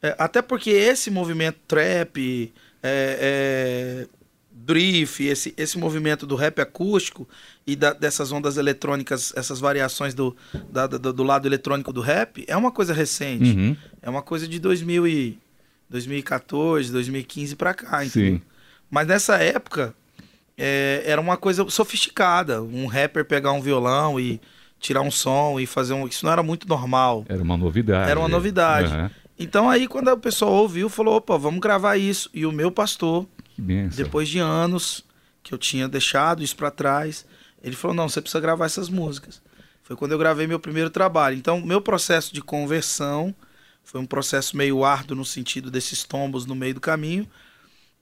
É, 0.00 0.14
até 0.16 0.40
porque 0.40 0.70
esse 0.70 1.10
movimento 1.10 1.58
trap, 1.66 2.52
é, 2.80 4.06
é, 4.06 4.06
brief, 4.64 5.20
esse, 5.20 5.52
esse 5.56 5.76
movimento 5.78 6.26
do 6.26 6.36
rap 6.36 6.60
acústico 6.60 7.28
e 7.66 7.74
da- 7.74 7.92
dessas 7.92 8.30
ondas 8.32 8.56
eletrônicas, 8.56 9.32
essas 9.36 9.58
variações 9.60 10.14
do, 10.14 10.36
da- 10.70 10.86
da- 10.86 10.98
do 11.12 11.22
lado 11.22 11.46
eletrônico 11.48 11.92
do 11.92 12.00
rap, 12.00 12.44
é 12.46 12.56
uma 12.56 12.70
coisa 12.70 12.92
recente. 12.94 13.50
Uhum. 13.50 13.76
É 14.00 14.08
uma 14.08 14.22
coisa 14.22 14.46
de 14.46 14.58
2000 14.58 15.06
e, 15.06 15.38
2014, 15.90 16.90
2015 16.90 17.54
pra 17.56 17.74
cá, 17.74 18.04
entendeu? 18.04 18.34
Sim. 18.36 18.42
Mas 18.90 19.06
nessa 19.06 19.36
época 19.36 19.94
é, 20.56 21.02
era 21.06 21.20
uma 21.20 21.36
coisa 21.36 21.68
sofisticada. 21.68 22.62
Um 22.62 22.86
rapper 22.86 23.24
pegar 23.24 23.52
um 23.52 23.60
violão 23.60 24.18
e 24.18 24.40
tirar 24.80 25.00
um 25.02 25.10
som 25.10 25.58
e 25.60 25.66
fazer 25.66 25.92
um. 25.94 26.06
Isso 26.06 26.24
não 26.24 26.32
era 26.32 26.42
muito 26.42 26.68
normal. 26.68 27.24
Era 27.28 27.42
uma 27.42 27.56
novidade. 27.56 28.10
Era 28.10 28.18
uma 28.20 28.28
novidade. 28.28 28.92
Aham. 28.92 29.10
Então 29.38 29.68
aí 29.68 29.88
quando 29.88 30.08
a 30.08 30.16
pessoa 30.16 30.50
ouviu, 30.52 30.88
falou, 30.88 31.16
opa, 31.16 31.36
vamos 31.38 31.60
gravar 31.60 31.96
isso. 31.96 32.28
E 32.34 32.44
o 32.46 32.52
meu 32.52 32.70
pastor, 32.70 33.26
Que 33.62 33.66
benção. 33.66 34.04
depois 34.04 34.28
de 34.28 34.40
anos 34.40 35.04
que 35.42 35.54
eu 35.54 35.58
tinha 35.58 35.88
deixado 35.88 36.42
isso 36.42 36.56
pra 36.56 36.70
trás, 36.70 37.24
ele 37.62 37.76
falou, 37.76 37.96
não, 37.96 38.08
você 38.08 38.20
precisa 38.20 38.40
gravar 38.40 38.66
essas 38.66 38.88
músicas. 38.88 39.40
Foi 39.82 39.96
quando 39.96 40.12
eu 40.12 40.18
gravei 40.18 40.46
meu 40.46 40.58
primeiro 40.60 40.90
trabalho. 40.90 41.36
Então, 41.36 41.60
meu 41.60 41.80
processo 41.80 42.34
de 42.34 42.40
conversão 42.40 43.34
foi 43.84 44.00
um 44.00 44.06
processo 44.06 44.56
meio 44.56 44.84
árduo 44.84 45.16
no 45.16 45.24
sentido 45.24 45.70
desses 45.70 46.04
tombos 46.04 46.46
no 46.46 46.54
meio 46.54 46.74
do 46.74 46.80
caminho. 46.80 47.28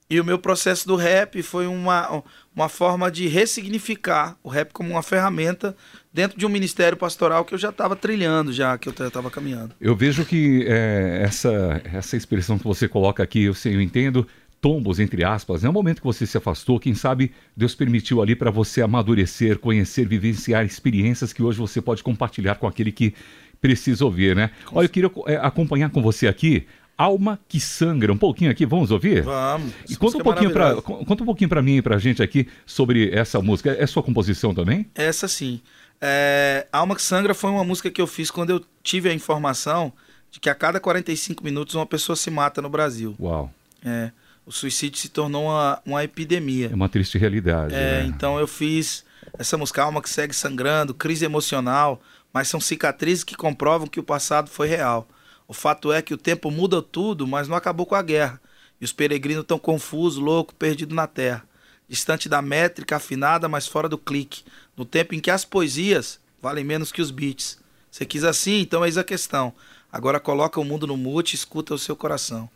E 0.09 0.19
o 0.19 0.25
meu 0.25 0.37
processo 0.37 0.85
do 0.85 0.97
rap 0.97 1.41
foi 1.41 1.67
uma, 1.67 2.21
uma 2.53 2.67
forma 2.67 3.09
de 3.09 3.27
ressignificar 3.29 4.37
o 4.43 4.49
rap 4.49 4.73
como 4.73 4.89
uma 4.89 5.01
ferramenta 5.01 5.75
dentro 6.13 6.37
de 6.37 6.45
um 6.45 6.49
ministério 6.49 6.97
pastoral 6.97 7.45
que 7.45 7.53
eu 7.53 7.57
já 7.57 7.69
estava 7.69 7.95
trilhando, 7.95 8.51
já 8.51 8.77
que 8.77 8.89
eu 8.89 9.07
estava 9.07 9.31
caminhando. 9.31 9.73
Eu 9.79 9.95
vejo 9.95 10.25
que 10.25 10.65
é, 10.67 11.21
essa, 11.23 11.81
essa 11.85 12.17
expressão 12.17 12.59
que 12.59 12.65
você 12.65 12.89
coloca 12.89 13.23
aqui, 13.23 13.43
eu, 13.43 13.53
sei, 13.53 13.73
eu 13.73 13.81
entendo, 13.81 14.27
tombos, 14.61 14.99
entre 14.99 15.23
aspas, 15.23 15.63
é 15.63 15.69
o 15.69 15.73
momento 15.73 16.01
que 16.01 16.05
você 16.05 16.25
se 16.25 16.37
afastou, 16.37 16.79
quem 16.79 16.93
sabe 16.93 17.31
Deus 17.57 17.73
permitiu 17.73 18.21
ali 18.21 18.35
para 18.35 18.51
você 18.51 18.81
amadurecer, 18.81 19.57
conhecer, 19.57 20.07
vivenciar 20.07 20.63
experiências 20.63 21.33
que 21.33 21.41
hoje 21.41 21.57
você 21.57 21.81
pode 21.81 22.03
compartilhar 22.03 22.55
com 22.55 22.67
aquele 22.67 22.91
que 22.91 23.15
precisa 23.59 24.05
ouvir, 24.05 24.35
né? 24.35 24.51
Olha, 24.71 24.85
eu 24.85 24.89
queria 24.89 25.11
é, 25.25 25.35
acompanhar 25.37 25.89
com 25.89 26.01
você 26.01 26.27
aqui, 26.27 26.67
Alma 26.97 27.39
que 27.47 27.59
Sangra, 27.59 28.13
um 28.13 28.17
pouquinho 28.17 28.51
aqui, 28.51 28.63
vamos 28.63 28.91
ouvir? 28.91 29.23
Vamos. 29.23 29.73
E 29.89 29.95
conta 29.95 30.17
um 30.17 30.21
é 30.21 30.23
pouquinho 30.23 30.51
para 30.51 30.75
maravilhosa. 30.75 31.05
conta 31.05 31.23
um 31.23 31.25
pouquinho 31.25 31.49
para 31.49 31.61
mim 31.61 31.77
e 31.77 31.81
para 31.81 31.97
gente 31.97 32.21
aqui 32.21 32.47
sobre 32.63 33.09
essa 33.11 33.41
música. 33.41 33.75
É 33.79 33.87
sua 33.87 34.03
composição 34.03 34.53
também? 34.53 34.85
Essa 34.93 35.27
sim. 35.27 35.61
É, 35.99 36.67
Alma 36.71 36.95
que 36.95 37.01
Sangra 37.01 37.33
foi 37.33 37.49
uma 37.49 37.63
música 37.63 37.89
que 37.89 37.99
eu 37.99 38.05
fiz 38.05 38.29
quando 38.29 38.51
eu 38.51 38.61
tive 38.83 39.09
a 39.09 39.13
informação 39.13 39.91
de 40.29 40.39
que 40.39 40.49
a 40.49 40.53
cada 40.53 40.79
45 40.79 41.43
minutos 41.43 41.73
uma 41.73 41.87
pessoa 41.87 42.15
se 42.15 42.29
mata 42.29 42.61
no 42.61 42.69
Brasil. 42.69 43.15
Uau, 43.19 43.51
É, 43.83 44.11
o 44.45 44.51
suicídio 44.51 44.99
se 44.99 45.09
tornou 45.09 45.45
uma, 45.45 45.81
uma 45.85 46.03
epidemia. 46.03 46.69
é 46.71 46.75
uma 46.75 46.89
triste 46.89 47.17
realidade. 47.17 47.73
É, 47.73 48.01
né? 48.01 48.05
então 48.05 48.39
eu 48.39 48.47
fiz 48.47 49.05
essa 49.37 49.57
música 49.57 49.83
Alma 49.83 50.01
que 50.01 50.09
segue 50.09 50.33
sangrando, 50.33 50.93
crise 50.93 51.25
emocional, 51.25 52.01
mas 52.33 52.47
são 52.47 52.59
cicatrizes 52.59 53.23
que 53.23 53.35
comprovam 53.35 53.87
que 53.87 53.99
o 53.99 54.03
passado 54.03 54.49
foi 54.49 54.67
real. 54.67 55.07
O 55.47 55.53
fato 55.53 55.91
é 55.91 56.01
que 56.01 56.13
o 56.13 56.17
tempo 56.17 56.49
muda 56.49 56.81
tudo, 56.81 57.27
mas 57.27 57.47
não 57.47 57.55
acabou 57.55 57.85
com 57.85 57.95
a 57.95 58.01
guerra. 58.01 58.39
E 58.79 58.85
os 58.85 58.93
peregrinos 58.93 59.43
estão 59.43 59.59
confusos, 59.59 60.21
loucos, 60.21 60.55
perdidos 60.57 60.95
na 60.95 61.07
terra. 61.07 61.43
Distante 61.87 62.29
da 62.29 62.41
métrica 62.41 62.95
afinada, 62.95 63.49
mas 63.49 63.67
fora 63.67 63.89
do 63.89 63.97
clique. 63.97 64.43
No 64.77 64.85
tempo 64.85 65.13
em 65.13 65.19
que 65.19 65.29
as 65.29 65.43
poesias 65.43 66.19
valem 66.41 66.63
menos 66.63 66.91
que 66.91 67.01
os 67.01 67.11
beats. 67.11 67.59
Você 67.91 68.05
quis 68.05 68.23
assim, 68.23 68.61
então 68.61 68.85
eis 68.85 68.97
a 68.97 69.03
questão. 69.03 69.53
Agora 69.91 70.21
coloca 70.21 70.59
o 70.59 70.63
mundo 70.63 70.87
no 70.87 70.95
mute 70.95 71.33
e 71.33 71.35
escuta 71.35 71.73
o 71.73 71.77
seu 71.77 71.95
coração. 71.95 72.49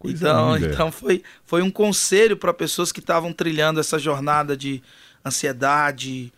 Coisa 0.00 0.16
então, 0.30 0.54
linda. 0.54 0.72
então 0.72 0.90
foi, 0.90 1.22
foi 1.44 1.60
um 1.60 1.70
conselho 1.70 2.34
para 2.34 2.54
pessoas 2.54 2.90
que 2.90 3.00
estavam 3.00 3.34
trilhando 3.34 3.78
essa 3.78 3.98
jornada 3.98 4.56
de 4.56 4.82
ansiedade, 5.22 6.32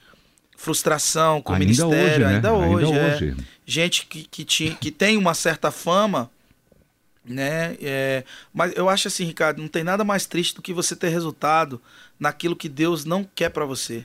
frustração 0.56 1.40
com 1.40 1.52
ainda 1.52 1.62
o 1.62 1.66
ministério, 1.66 1.94
hoje, 1.94 2.18
né? 2.18 2.34
ainda 2.34 2.52
hoje. 2.52 2.84
Ainda 2.86 2.98
é. 2.98 3.14
hoje. 3.14 3.36
Gente 3.64 4.06
que, 4.06 4.24
que, 4.24 4.44
tinha, 4.44 4.74
que 4.74 4.90
tem 4.90 5.16
uma 5.16 5.32
certa 5.32 5.70
fama, 5.70 6.28
né? 7.24 7.76
É, 7.80 8.24
mas 8.52 8.72
eu 8.74 8.88
acho 8.88 9.06
assim, 9.06 9.24
Ricardo, 9.24 9.62
não 9.62 9.68
tem 9.68 9.84
nada 9.84 10.02
mais 10.02 10.26
triste 10.26 10.56
do 10.56 10.62
que 10.62 10.72
você 10.72 10.96
ter 10.96 11.10
resultado 11.10 11.80
naquilo 12.18 12.56
que 12.56 12.68
Deus 12.68 13.04
não 13.04 13.22
quer 13.32 13.50
para 13.50 13.64
você. 13.64 14.04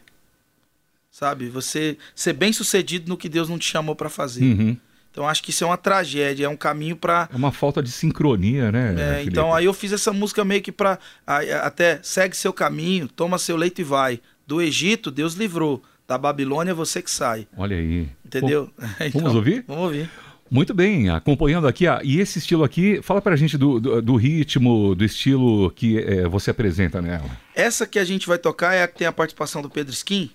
Sabe? 1.10 1.50
Você 1.50 1.98
ser 2.14 2.34
bem 2.34 2.54
sucedido 2.54 3.10
no 3.10 3.18
que 3.18 3.28
Deus 3.28 3.50
não 3.50 3.58
te 3.58 3.66
chamou 3.66 3.96
para 3.96 4.08
fazer. 4.08 4.44
Uhum. 4.44 4.78
Então 5.12 5.28
acho 5.28 5.42
que 5.42 5.50
isso 5.50 5.64
é 5.64 5.68
uma 5.68 5.78
tragédia, 5.78 6.46
é 6.46 6.50
um 6.50 6.56
caminho 6.56 6.96
para 6.96 7.28
É 7.32 7.36
uma 7.36 7.52
falta 7.52 7.82
de 7.82 7.92
sincronia, 7.92 8.72
né? 8.72 8.96
É, 8.98 9.24
então 9.24 9.54
aí 9.54 9.66
eu 9.66 9.74
fiz 9.74 9.92
essa 9.92 10.14
música 10.14 10.46
meio 10.46 10.62
que 10.62 10.72
para 10.72 11.00
até 11.26 12.00
segue 12.04 12.36
seu 12.36 12.54
caminho, 12.54 13.08
toma 13.08 13.38
seu 13.38 13.58
leito 13.58 13.82
e 13.82 13.84
vai. 13.84 14.20
Do 14.46 14.62
Egito 14.62 15.10
Deus 15.10 15.34
livrou, 15.34 15.82
da 16.08 16.18
Babilônia 16.18 16.74
você 16.74 17.02
que 17.02 17.12
sai. 17.12 17.48
Olha 17.58 17.76
aí. 17.76 18.08
Entendeu? 18.26 18.70
então, 19.02 19.22
vamos 19.22 19.36
ouvir? 19.36 19.66
Vamos 19.68 19.84
ouvir. 19.84 20.10
Muito 20.50 20.74
bem, 20.74 21.10
acompanhando 21.10 21.68
aqui, 21.68 21.86
ah, 21.88 22.00
e 22.02 22.22
esse 22.22 22.40
estilo 22.40 22.64
aqui, 22.64 23.02
fala 23.02 23.22
pra 23.22 23.36
gente 23.36 23.58
do, 23.58 23.82
do, 23.82 24.02
do 24.02 24.16
ritmo, 24.16 24.96
do 24.96 25.04
estilo 25.04 25.70
que 25.72 26.00
é, 26.00 26.26
você 26.28 26.52
apresenta 26.52 27.02
nela. 27.02 27.30
Essa 27.54 27.86
que 27.86 28.00
a 28.00 28.06
gente 28.06 28.26
vai 28.26 28.38
tocar 28.38 28.74
é 28.74 28.84
a 28.84 28.88
que 28.88 28.98
tem 28.98 29.08
a 29.08 29.12
participação 29.12 29.62
do 29.62 29.70
Pedro 29.70 29.92
Skin, 29.92 30.32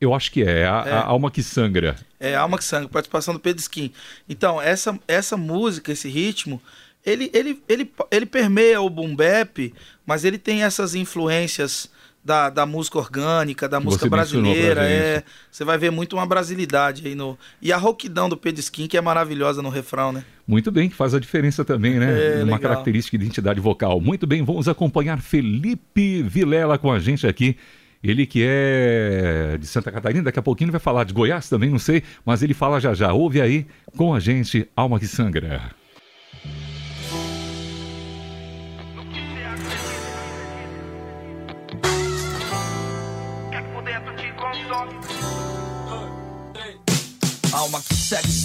eu 0.00 0.14
acho 0.14 0.30
que 0.30 0.42
é, 0.42 0.66
a, 0.66 0.84
é. 0.86 0.92
a, 0.92 1.04
Alma 1.04 1.30
que 1.30 1.42
Sangra. 1.42 1.96
É, 2.20 2.34
a 2.34 2.40
Alma 2.40 2.58
que 2.58 2.64
Sangra, 2.64 2.88
participação 2.88 3.34
do 3.34 3.40
Pedro 3.40 3.60
Skin. 3.60 3.92
Então, 4.28 4.60
essa, 4.60 4.98
essa 5.08 5.36
música, 5.36 5.92
esse 5.92 6.08
ritmo, 6.08 6.62
ele, 7.04 7.30
ele, 7.34 7.60
ele, 7.68 7.90
ele 8.10 8.26
permeia 8.26 8.80
o 8.80 8.88
boom 8.88 9.14
bap, 9.14 9.72
mas 10.06 10.24
ele 10.24 10.38
tem 10.38 10.62
essas 10.62 10.94
influências 10.94 11.90
da, 12.24 12.50
da 12.50 12.66
música 12.66 12.98
orgânica, 12.98 13.68
da 13.68 13.80
música 13.80 14.08
brasileira. 14.08 14.84
É, 14.84 15.22
você 15.50 15.64
vai 15.64 15.78
ver 15.78 15.90
muito 15.90 16.14
uma 16.14 16.26
brasilidade 16.26 17.06
aí 17.06 17.14
no. 17.14 17.38
E 17.60 17.72
a 17.72 17.76
rouquidão 17.76 18.28
do 18.28 18.36
Pedro 18.36 18.60
Skin, 18.60 18.86
que 18.86 18.96
é 18.96 19.00
maravilhosa 19.00 19.62
no 19.62 19.68
refrão, 19.68 20.12
né? 20.12 20.24
Muito 20.46 20.70
bem, 20.70 20.88
que 20.88 20.94
faz 20.94 21.14
a 21.14 21.18
diferença 21.18 21.64
também, 21.64 21.98
né? 21.98 22.06
É, 22.06 22.34
uma 22.36 22.56
legal. 22.56 22.60
característica 22.60 23.16
de 23.16 23.24
identidade 23.24 23.60
vocal. 23.60 24.00
Muito 24.00 24.26
bem, 24.26 24.44
vamos 24.44 24.68
acompanhar 24.68 25.20
Felipe 25.20 26.22
Vilela 26.22 26.78
com 26.78 26.92
a 26.92 26.98
gente 26.98 27.26
aqui 27.26 27.56
ele 28.02 28.26
que 28.26 28.44
é 28.46 29.56
de 29.58 29.66
Santa 29.66 29.90
Catarina, 29.90 30.24
daqui 30.24 30.38
a 30.38 30.42
pouquinho 30.42 30.70
vai 30.70 30.80
falar 30.80 31.04
de 31.04 31.12
Goiás 31.12 31.48
também, 31.48 31.70
não 31.70 31.78
sei, 31.78 32.02
mas 32.24 32.42
ele 32.42 32.54
fala 32.54 32.80
já 32.80 32.94
já. 32.94 33.12
Ouve 33.12 33.40
aí 33.40 33.66
com 33.96 34.14
a 34.14 34.20
gente, 34.20 34.68
Alma 34.76 34.98
que 34.98 35.06
Sangra. 35.06 35.77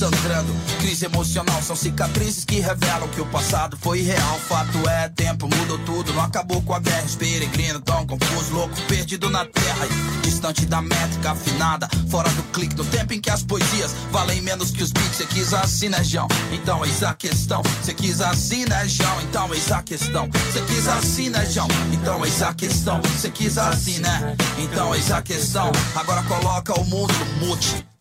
Sangrando, 0.03 0.53
crise 0.79 1.05
emocional 1.05 1.62
são 1.62 1.77
cicatrizes 1.77 2.43
que 2.43 2.60
revelam 2.60 3.07
que 3.07 3.22
o 3.22 3.25
passado 3.27 3.77
foi 3.79 4.01
real. 4.01 4.38
Fato 4.50 4.77
é, 4.89 5.07
tempo 5.07 5.48
mudou 5.48 5.79
tudo, 5.79 6.12
não 6.13 6.24
acabou 6.24 6.62
com 6.62 6.74
a 6.74 6.79
guerra. 6.79 7.05
Os 7.05 7.15
peregrinos 7.15 7.81
tão 7.86 8.05
confuso, 8.05 8.53
louco, 8.53 8.75
perdido 8.89 9.29
na 9.29 9.45
terra. 9.45 9.88
Distante 10.22 10.65
da 10.65 10.81
métrica 10.81 11.31
afinada, 11.31 11.88
fora 12.10 12.29
do 12.31 12.43
clique, 12.51 12.75
no 12.75 12.83
tempo 12.83 13.13
em 13.13 13.22
que 13.22 13.29
as 13.29 13.43
poesias 13.43 13.95
valem 14.12 14.41
menos 14.41 14.72
que 14.72 14.83
os 14.83 14.91
beats. 14.91 15.15
Cê 15.15 15.25
quis 15.25 15.53
assim, 15.53 15.88
né, 15.88 16.03
João? 16.03 16.27
Então 16.51 16.83
eis 16.83 17.01
a 17.01 17.13
questão. 17.13 17.62
Cê 17.81 17.93
quis 17.93 18.19
assim, 18.19 18.65
né, 18.65 18.86
João? 18.86 19.22
Então 19.22 19.53
eis 19.53 19.72
a 19.72 19.81
questão. 19.81 20.29
Cê 20.51 20.60
quis 20.62 20.88
assim, 20.88 21.29
né, 21.29 21.45
João? 21.45 21.67
Então 21.93 22.25
eis 22.25 22.41
a 22.41 22.53
questão. 22.53 23.01
Cê 23.22 23.29
quis 23.29 23.57
assim, 23.57 24.00
né? 24.00 24.36
Então 24.57 24.93
eis 24.93 25.10
a 25.12 25.22
questão. 25.22 25.72
Agora 25.95 26.22
coloca 26.24 26.77
o 26.77 26.83
mundo 26.83 27.13
no 27.13 27.48
mute. 27.48 27.92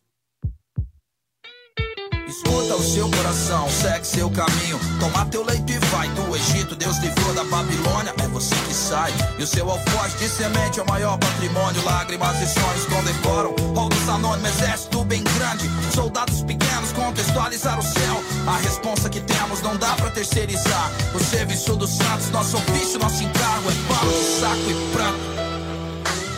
Escuta 2.33 2.77
o 2.77 2.83
seu 2.83 3.11
coração, 3.11 3.69
segue 3.69 4.07
seu 4.07 4.31
caminho. 4.31 4.81
Toma 4.99 5.27
teu 5.27 5.45
leito 5.45 5.71
e 5.71 5.79
vai. 5.91 6.09
Do 6.09 6.35
Egito, 6.35 6.75
Deus 6.75 6.97
livrou 6.97 7.35
da 7.35 7.45
Babilônia. 7.45 8.15
É 8.25 8.27
você 8.29 8.55
que 8.55 8.73
sai. 8.73 9.13
E 9.39 9.43
o 9.43 9.47
seu 9.47 9.71
alforje 9.71 10.17
de 10.17 10.31
semente 10.31 10.81
é 10.81 10.83
o 10.83 10.89
maior 10.89 11.19
patrimônio. 11.19 11.85
Lágrimas 11.85 12.41
e 12.41 12.47
sonhos 12.47 12.87
condecoram. 12.87 13.55
Rolos 13.75 14.09
anônimos, 14.09 14.49
exército 14.49 15.05
bem 15.05 15.23
grande. 15.23 15.69
Soldados 15.95 16.43
pequenos 16.45 16.91
contextualizar 16.93 17.79
o 17.79 17.83
céu. 17.83 18.25
A 18.47 18.57
responsa 18.57 19.11
que 19.11 19.21
temos 19.21 19.61
não 19.61 19.77
dá 19.77 19.95
pra 19.97 20.11
terceirizar. 20.11 20.91
O 21.15 21.23
serviço 21.23 21.77
dos 21.77 21.91
santos, 21.91 22.31
nosso 22.31 22.57
ofício, 22.57 22.99
nosso 22.99 23.23
encargo 23.23 23.69
é 23.69 23.75
pano 23.89 24.11
de 24.11 24.41
saco 24.41 24.71
e 24.71 24.75
pranto. 24.91 25.21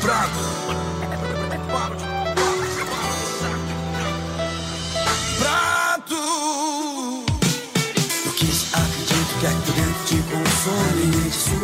Pranto. 0.00 0.54
Pano 1.70 1.96
de 1.96 2.23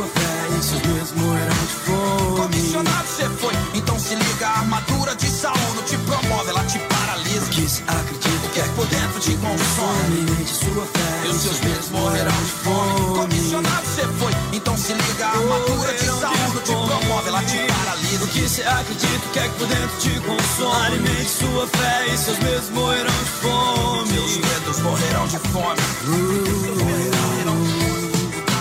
sua 0.01 0.07
fé 0.07 0.49
e 0.59 0.63
seus 0.63 0.83
meus 0.83 1.13
morrerão 1.13 1.49
de 1.49 1.75
fome. 1.85 2.41
Comissionado 2.41 3.07
você 3.07 3.29
foi, 3.29 3.53
então 3.75 3.99
se 3.99 4.15
liga, 4.15 4.47
a 4.47 4.61
armadura 4.61 5.15
de 5.15 5.27
Saul 5.27 5.75
não 5.77 5.83
te 5.83 5.99
promove, 5.99 6.51
ela 6.51 6.65
te 6.65 6.79
paralisa. 6.79 7.51
Que 7.51 7.69
se 7.69 7.83
acredita 7.83 8.49
que 8.53 8.61
é 8.61 8.65
por 8.77 8.87
dentro 8.87 9.21
te 9.21 9.37
consome 9.37 10.25
de 10.25 10.49
sua 10.49 10.87
fé 10.87 11.27
e 11.27 11.29
os 11.29 11.37
seus 11.43 11.61
medos 11.61 11.91
morrerão 11.91 12.33
de 12.33 12.51
fome. 12.51 13.19
Comissionado 13.19 13.87
você 13.87 14.07
foi, 14.19 14.33
então 14.53 14.77
se 14.77 14.93
liga, 14.95 15.27
a 15.27 15.31
armadura 15.31 15.93
de 15.93 16.07
Saul 16.07 16.37
não 16.55 16.63
te 16.63 16.73
promove, 16.73 17.29
ela 17.29 17.43
te 17.43 17.59
paralisa. 17.59 18.25
O 18.25 18.29
que 18.29 18.49
se 18.49 18.63
acredita 18.63 19.29
que 19.33 19.39
é 19.39 19.49
que 19.49 19.55
por 19.59 19.67
dentro 19.67 19.99
te 19.99 20.21
consome. 20.21 20.87
Alimente 20.87 21.29
sua 21.29 21.67
fé 21.67 22.07
e 22.13 22.17
seus 22.17 22.39
medos 22.39 22.71
morrerão 22.71 23.13
de 23.13 23.31
fome. 23.43 24.15
Seus 24.15 24.37
medos 24.39 24.81
morrerão 24.81 25.27
de 25.27 25.39
fome. 25.39 25.81
Uh, 26.07 26.81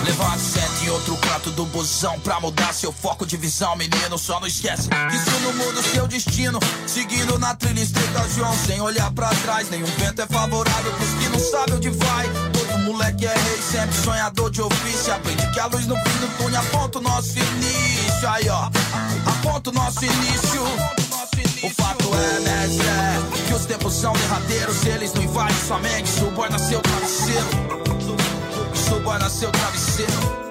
Levante, 0.04 0.40
sente 0.40 0.69
outro 0.90 1.16
canto 1.16 1.50
do 1.50 1.64
busão 1.66 2.18
Pra 2.20 2.40
mudar 2.40 2.72
seu 2.74 2.92
foco 2.92 3.24
de 3.24 3.36
visão 3.36 3.76
Menino, 3.76 4.18
só 4.18 4.40
não 4.40 4.46
esquece 4.46 4.88
que 4.88 5.16
isso 5.16 5.40
não 5.42 5.52
muda 5.54 5.80
o 5.80 5.82
seu 5.82 6.06
destino. 6.06 6.58
Seguindo 6.86 7.38
na 7.38 7.54
trilha 7.54 7.80
estreita, 7.80 8.28
João 8.34 8.54
Sem 8.66 8.80
olhar 8.80 9.10
pra 9.12 9.28
trás 9.28 9.70
Nenhum 9.70 9.86
vento 9.86 10.22
é 10.22 10.26
favorável 10.26 10.92
pros 10.92 11.10
que 11.10 11.28
não 11.28 11.38
sabem 11.38 11.74
onde 11.74 11.90
vai. 11.90 12.28
Todo 12.52 12.78
moleque 12.84 13.26
é 13.26 13.34
rei, 13.34 13.62
sempre 13.62 13.96
sonhador 13.96 14.50
de 14.50 14.62
ofício. 14.62 15.12
Aprende 15.12 15.50
que 15.50 15.60
a 15.60 15.66
luz 15.66 15.86
no 15.86 15.96
fim 15.96 16.18
do 16.18 16.38
túnel 16.38 16.60
aponta 16.60 16.98
o 16.98 17.02
nosso 17.02 17.38
início. 17.38 18.28
Aí 18.28 18.48
ó, 18.48 18.70
aponta 19.26 19.70
o 19.70 19.72
nosso 19.72 20.04
início. 20.04 20.62
O 21.62 21.70
fato 21.70 22.10
é, 22.14 22.40
né, 22.40 22.68
Zé, 22.68 23.46
que 23.46 23.54
os 23.54 23.66
tempos 23.66 23.94
são 23.94 24.12
derradeiros, 24.12 24.84
eles 24.86 25.12
não 25.12 25.22
invadem 25.22 25.56
sua 25.66 25.78
mente, 25.78 26.08
suborna 26.08 26.58
seu 26.58 26.80
travesseiro. 26.80 27.48
Suborna 28.74 29.28
seu 29.28 29.50
travesseiro. 29.50 30.49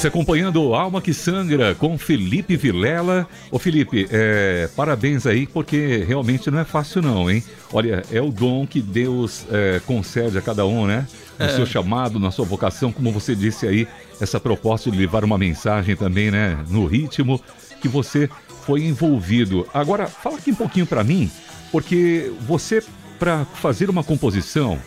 Você 0.00 0.08
acompanhando 0.08 0.74
Alma 0.74 1.02
que 1.02 1.12
Sangra 1.12 1.74
com 1.74 1.98
Felipe 1.98 2.56
Vilela. 2.56 3.28
Ô 3.50 3.58
Felipe, 3.58 4.08
é, 4.10 4.66
parabéns 4.74 5.26
aí, 5.26 5.46
porque 5.46 6.04
realmente 6.08 6.50
não 6.50 6.58
é 6.58 6.64
fácil 6.64 7.02
não, 7.02 7.30
hein? 7.30 7.44
Olha, 7.70 8.02
é 8.10 8.18
o 8.18 8.30
dom 8.30 8.66
que 8.66 8.80
Deus 8.80 9.44
é, 9.50 9.78
concede 9.84 10.38
a 10.38 10.40
cada 10.40 10.64
um, 10.64 10.86
né? 10.86 11.06
No 11.38 11.44
é. 11.44 11.54
seu 11.54 11.66
chamado, 11.66 12.18
na 12.18 12.30
sua 12.30 12.46
vocação, 12.46 12.90
como 12.90 13.12
você 13.12 13.34
disse 13.34 13.66
aí, 13.66 13.86
essa 14.18 14.40
proposta 14.40 14.90
de 14.90 14.96
levar 14.96 15.22
uma 15.22 15.36
mensagem 15.36 15.94
também, 15.94 16.30
né? 16.30 16.58
No 16.70 16.86
ritmo 16.86 17.38
que 17.82 17.88
você 17.88 18.30
foi 18.64 18.84
envolvido. 18.84 19.66
Agora, 19.74 20.06
fala 20.06 20.38
aqui 20.38 20.50
um 20.50 20.54
pouquinho 20.54 20.86
para 20.86 21.04
mim, 21.04 21.30
porque 21.70 22.32
você, 22.46 22.82
para 23.18 23.44
fazer 23.44 23.90
uma 23.90 24.02
composição, 24.02 24.78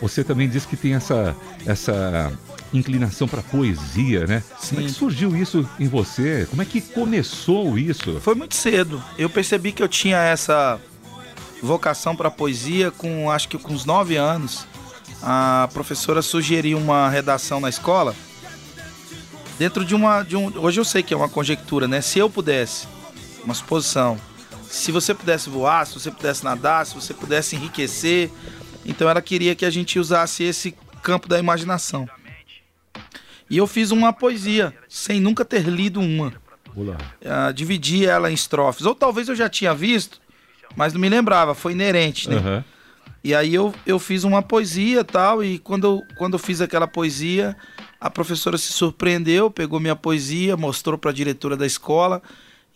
você 0.00 0.22
também 0.22 0.46
disse 0.46 0.68
que 0.68 0.76
tem 0.76 0.94
essa, 0.94 1.34
essa 1.64 2.30
inclinação 2.72 3.26
para 3.26 3.42
poesia, 3.42 4.26
né? 4.26 4.42
Sim. 4.58 4.76
Como 4.76 4.80
é 4.80 4.84
que 4.84 4.94
surgiu 4.94 5.36
isso 5.36 5.68
em 5.78 5.88
você? 5.88 6.46
Como 6.50 6.62
é 6.62 6.64
que 6.64 6.80
começou 6.80 7.78
isso? 7.78 8.20
Foi 8.20 8.34
muito 8.34 8.54
cedo. 8.54 9.02
Eu 9.16 9.30
percebi 9.30 9.72
que 9.72 9.82
eu 9.82 9.88
tinha 9.88 10.18
essa 10.18 10.80
vocação 11.62 12.14
para 12.14 12.30
poesia 12.30 12.90
com 12.90 13.30
acho 13.30 13.48
que 13.48 13.58
com 13.58 13.72
uns 13.72 13.84
nove 13.84 14.16
anos. 14.16 14.66
A 15.22 15.68
professora 15.72 16.22
sugeriu 16.22 16.78
uma 16.78 17.08
redação 17.08 17.58
na 17.58 17.68
escola 17.68 18.14
dentro 19.58 19.84
de 19.84 19.94
uma 19.94 20.22
de 20.22 20.36
um 20.36 20.56
hoje 20.58 20.78
eu 20.78 20.84
sei 20.84 21.02
que 21.02 21.12
é 21.12 21.16
uma 21.16 21.28
conjectura, 21.28 21.88
né? 21.88 22.00
Se 22.00 22.18
eu 22.18 22.30
pudesse, 22.30 22.86
uma 23.44 23.54
suposição, 23.54 24.18
se 24.70 24.92
você 24.92 25.12
pudesse 25.12 25.50
voar, 25.50 25.86
se 25.86 25.94
você 25.94 26.10
pudesse 26.10 26.44
nadar, 26.44 26.86
se 26.86 26.94
você 26.94 27.12
pudesse 27.12 27.56
enriquecer, 27.56 28.30
então 28.86 29.08
ela 29.08 29.20
queria 29.20 29.54
que 29.54 29.64
a 29.64 29.70
gente 29.70 29.98
usasse 29.98 30.44
esse 30.44 30.74
campo 31.02 31.28
da 31.28 31.38
imaginação. 31.38 32.08
E 33.50 33.56
eu 33.56 33.66
fiz 33.66 33.90
uma 33.90 34.12
poesia, 34.12 34.74
sem 34.88 35.20
nunca 35.20 35.44
ter 35.44 35.62
lido 35.62 36.00
uma. 36.00 36.32
Uh, 36.76 37.52
dividi 37.52 38.06
ela 38.06 38.30
em 38.30 38.34
estrofes. 38.34 38.86
Ou 38.86 38.94
talvez 38.94 39.28
eu 39.28 39.34
já 39.34 39.48
tinha 39.48 39.74
visto, 39.74 40.20
mas 40.76 40.92
não 40.92 41.00
me 41.00 41.08
lembrava, 41.08 41.54
foi 41.54 41.72
inerente, 41.72 42.28
né? 42.28 42.36
Uhum. 42.36 42.64
E 43.24 43.34
aí 43.34 43.54
eu, 43.54 43.74
eu 43.84 43.98
fiz 43.98 44.22
uma 44.22 44.42
poesia 44.42 45.02
tal, 45.02 45.42
e 45.42 45.58
quando 45.58 45.86
eu, 45.86 46.16
quando 46.16 46.34
eu 46.34 46.38
fiz 46.38 46.60
aquela 46.60 46.86
poesia, 46.86 47.56
a 48.00 48.08
professora 48.08 48.56
se 48.56 48.72
surpreendeu, 48.72 49.50
pegou 49.50 49.80
minha 49.80 49.96
poesia, 49.96 50.56
mostrou 50.56 50.96
para 50.96 51.10
a 51.10 51.14
diretora 51.14 51.56
da 51.56 51.66
escola, 51.66 52.22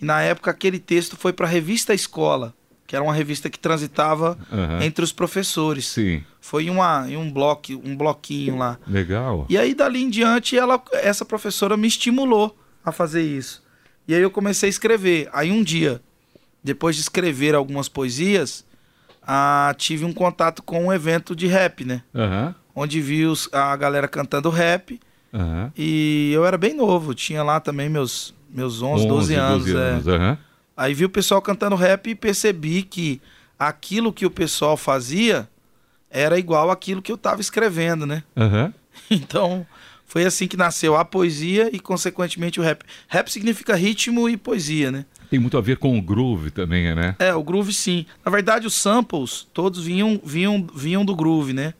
e 0.00 0.04
na 0.04 0.20
época 0.20 0.50
aquele 0.50 0.80
texto 0.80 1.16
foi 1.16 1.32
para 1.32 1.46
a 1.46 1.50
revista 1.50 1.94
Escola, 1.94 2.52
que 2.92 2.96
era 2.96 3.02
uma 3.02 3.14
revista 3.14 3.48
que 3.48 3.58
transitava 3.58 4.36
Aham. 4.52 4.84
entre 4.84 5.02
os 5.02 5.12
professores. 5.12 5.86
Sim. 5.88 6.22
Foi 6.42 6.64
em, 6.66 6.68
uma, 6.68 7.06
em 7.08 7.16
um, 7.16 7.32
bloco, 7.32 7.72
um 7.82 7.96
bloquinho 7.96 8.58
lá. 8.58 8.78
Legal. 8.86 9.46
E 9.48 9.56
aí, 9.56 9.74
dali 9.74 10.02
em 10.02 10.10
diante, 10.10 10.58
ela, 10.58 10.78
essa 10.92 11.24
professora 11.24 11.74
me 11.74 11.88
estimulou 11.88 12.54
a 12.84 12.92
fazer 12.92 13.22
isso. 13.22 13.62
E 14.06 14.14
aí 14.14 14.20
eu 14.20 14.30
comecei 14.30 14.66
a 14.66 14.70
escrever. 14.70 15.26
Aí 15.32 15.50
um 15.50 15.62
dia, 15.62 16.02
depois 16.62 16.94
de 16.94 17.00
escrever 17.00 17.54
algumas 17.54 17.88
poesias, 17.88 18.62
ah, 19.26 19.74
tive 19.78 20.04
um 20.04 20.12
contato 20.12 20.62
com 20.62 20.84
um 20.88 20.92
evento 20.92 21.34
de 21.34 21.46
rap, 21.46 21.86
né? 21.86 22.02
Aham. 22.14 22.54
Onde 22.76 23.00
vi 23.00 23.24
os- 23.24 23.48
a 23.54 23.74
galera 23.74 24.06
cantando 24.06 24.50
rap. 24.50 25.00
Aham. 25.32 25.72
E 25.74 26.30
eu 26.34 26.44
era 26.44 26.58
bem 26.58 26.74
novo, 26.74 27.14
tinha 27.14 27.42
lá 27.42 27.58
também 27.58 27.88
meus, 27.88 28.34
meus 28.50 28.82
11, 28.82 29.08
12 29.08 29.34
anos. 29.34 29.64
12 29.64 29.76
é. 29.78 29.80
anos. 29.80 30.38
Aí 30.82 30.94
vi 30.94 31.04
o 31.04 31.08
pessoal 31.08 31.40
cantando 31.40 31.76
rap 31.76 32.10
e 32.10 32.14
percebi 32.14 32.82
que 32.82 33.20
aquilo 33.56 34.12
que 34.12 34.26
o 34.26 34.30
pessoal 34.30 34.76
fazia 34.76 35.48
era 36.10 36.36
igual 36.40 36.72
àquilo 36.72 37.00
que 37.00 37.12
eu 37.12 37.14
estava 37.14 37.40
escrevendo, 37.40 38.04
né? 38.04 38.24
Aham. 38.36 38.74
Então, 39.08 39.66
foi 40.04 40.24
assim 40.26 40.46
que 40.48 40.56
nasceu 40.56 40.96
a 40.96 41.04
poesia 41.04 41.70
e, 41.72 41.78
consequentemente, 41.78 42.58
o 42.58 42.62
rap. 42.62 42.84
Rap 43.08 43.28
significa 43.30 43.76
ritmo 43.76 44.28
e 44.28 44.36
poesia, 44.36 44.90
né? 44.90 45.06
Tem 45.30 45.38
muito 45.38 45.56
a 45.56 45.60
ver 45.60 45.76
com 45.78 45.96
o 45.96 46.02
groove 46.02 46.50
também, 46.50 46.94
né? 46.94 47.14
É, 47.18 47.32
o 47.32 47.42
groove 47.44 47.72
sim. 47.72 48.04
Na 48.24 48.30
verdade, 48.30 48.66
os 48.66 48.74
samples 48.74 49.46
todos 49.54 49.84
vinham, 49.84 50.20
vinham, 50.22 50.66
vinham 50.74 51.04
do 51.04 51.14
groove, 51.14 51.52
né? 51.52 51.74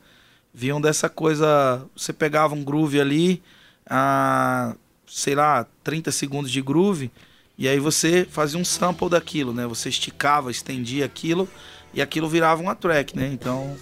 Vinham 0.53 0.79
dessa 0.79 1.09
coisa. 1.09 1.85
Você 1.95 2.13
pegava 2.13 2.55
um 2.55 2.63
groove 2.63 3.01
ali, 3.01 3.43
a, 3.85 4.75
sei 5.05 5.35
lá, 5.35 5.67
30 5.83 6.09
segundos 6.11 6.49
de 6.49 6.61
groove, 6.61 7.11
e 7.57 7.67
aí 7.67 7.79
você 7.79 8.27
fazia 8.29 8.59
um 8.59 8.65
sample 8.65 9.09
daquilo, 9.09 9.53
né? 9.53 9.65
Você 9.67 9.89
esticava, 9.89 10.49
estendia 10.51 11.05
aquilo, 11.05 11.47
e 11.93 12.01
aquilo 12.01 12.27
virava 12.27 12.61
uma 12.61 12.75
track, 12.75 13.15
né? 13.17 13.29
Então. 13.31 13.75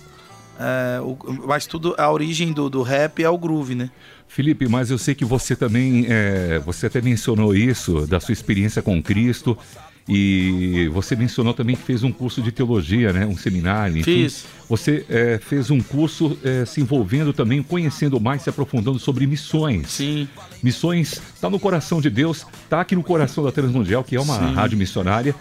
é, 0.59 1.01
o- 1.01 1.17
mas 1.47 1.65
tudo, 1.65 1.95
a 1.97 2.11
origem 2.11 2.51
do, 2.53 2.69
do 2.69 2.83
rap 2.83 3.23
é 3.23 3.29
o 3.29 3.37
groove, 3.37 3.73
né? 3.73 3.89
Felipe, 4.27 4.67
mas 4.67 4.91
eu 4.91 4.97
sei 4.97 5.15
que 5.15 5.25
você 5.25 5.55
também, 5.55 6.05
é, 6.07 6.59
você 6.59 6.85
até 6.85 7.01
mencionou 7.01 7.55
isso, 7.55 8.05
da 8.05 8.19
sua 8.19 8.31
experiência 8.33 8.81
com 8.81 9.01
Cristo, 9.01 9.57
e 10.13 10.89
você 10.89 11.15
mencionou 11.15 11.53
também 11.53 11.75
que 11.75 11.83
fez 11.83 12.03
um 12.03 12.11
curso 12.11 12.41
de 12.41 12.51
teologia, 12.51 13.13
né? 13.13 13.25
Um 13.25 13.37
seminário, 13.37 13.97
enfim. 13.97 14.23
Fiz. 14.23 14.45
Você 14.67 15.05
é, 15.09 15.39
fez 15.41 15.71
um 15.71 15.79
curso 15.79 16.37
é, 16.43 16.65
se 16.65 16.81
envolvendo 16.81 17.31
também, 17.31 17.63
conhecendo 17.63 18.19
mais, 18.19 18.41
se 18.41 18.49
aprofundando 18.49 18.99
sobre 18.99 19.25
missões. 19.25 19.89
Sim. 19.89 20.27
Missões 20.61 21.21
está 21.33 21.49
no 21.49 21.59
coração 21.59 22.01
de 22.01 22.09
Deus, 22.09 22.45
está 22.63 22.81
aqui 22.81 22.95
no 22.95 23.03
coração 23.03 23.43
da 23.43 23.51
Transmundial, 23.51 24.03
que 24.03 24.15
é 24.17 24.19
uma 24.19 24.37
Sim. 24.37 24.53
rádio 24.53 24.77
missionária. 24.77 25.33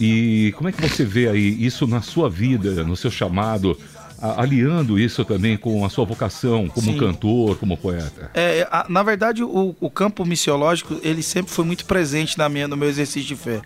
E 0.00 0.52
como 0.56 0.68
é 0.68 0.72
que 0.72 0.80
você 0.80 1.04
vê 1.04 1.28
aí 1.28 1.64
isso 1.64 1.86
na 1.86 2.02
sua 2.02 2.28
vida, 2.28 2.82
no 2.82 2.96
seu 2.96 3.10
chamado, 3.10 3.78
aliando 4.20 4.98
isso 4.98 5.24
também 5.24 5.56
com 5.56 5.84
a 5.84 5.88
sua 5.88 6.04
vocação 6.04 6.68
como 6.68 6.92
Sim. 6.92 6.98
cantor, 6.98 7.56
como 7.58 7.76
poeta? 7.76 8.30
É, 8.34 8.66
na 8.88 9.02
verdade, 9.02 9.42
o, 9.42 9.74
o 9.80 9.90
campo 9.90 10.24
missiológico 10.24 10.98
ele 11.02 11.22
sempre 11.22 11.52
foi 11.52 11.64
muito 11.64 11.84
presente 11.86 12.36
na 12.36 12.48
minha, 12.48 12.66
no 12.66 12.76
meu 12.76 12.88
exercício 12.88 13.28
de 13.28 13.36
fé. 13.36 13.62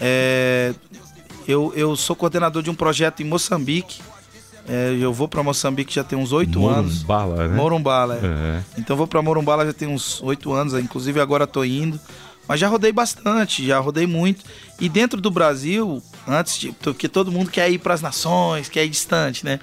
É, 0.00 0.74
eu, 1.46 1.72
eu 1.76 1.94
sou 1.96 2.16
coordenador 2.16 2.62
de 2.62 2.70
um 2.70 2.74
projeto 2.74 3.20
em 3.20 3.24
Moçambique. 3.26 4.00
É, 4.68 4.96
eu 5.00 5.12
vou 5.12 5.26
para 5.26 5.42
Moçambique 5.42 5.94
já 5.94 6.04
tem 6.04 6.18
uns 6.18 6.32
oito 6.32 6.66
anos. 6.68 7.02
Morumbala, 7.02 7.48
né? 7.48 7.56
Morumbala, 7.56 8.14
é. 8.16 8.58
É. 8.58 8.62
Então 8.78 8.96
vou 8.96 9.06
para 9.06 9.20
Morumbala 9.20 9.66
já 9.66 9.72
tem 9.72 9.88
uns 9.88 10.22
oito 10.22 10.52
anos, 10.52 10.74
inclusive 10.74 11.20
agora 11.20 11.46
tô 11.46 11.64
indo. 11.64 11.98
Mas 12.46 12.58
já 12.58 12.68
rodei 12.68 12.90
bastante, 12.90 13.64
já 13.64 13.78
rodei 13.78 14.06
muito. 14.06 14.44
E 14.80 14.88
dentro 14.88 15.20
do 15.20 15.30
Brasil, 15.30 16.02
antes 16.26 16.58
de. 16.58 16.72
Porque 16.72 17.08
todo 17.08 17.30
mundo 17.30 17.50
quer 17.50 17.70
ir 17.70 17.78
para 17.78 17.94
as 17.94 18.02
nações, 18.02 18.68
quer 18.68 18.84
ir 18.84 18.88
distante, 18.88 19.44
né? 19.44 19.60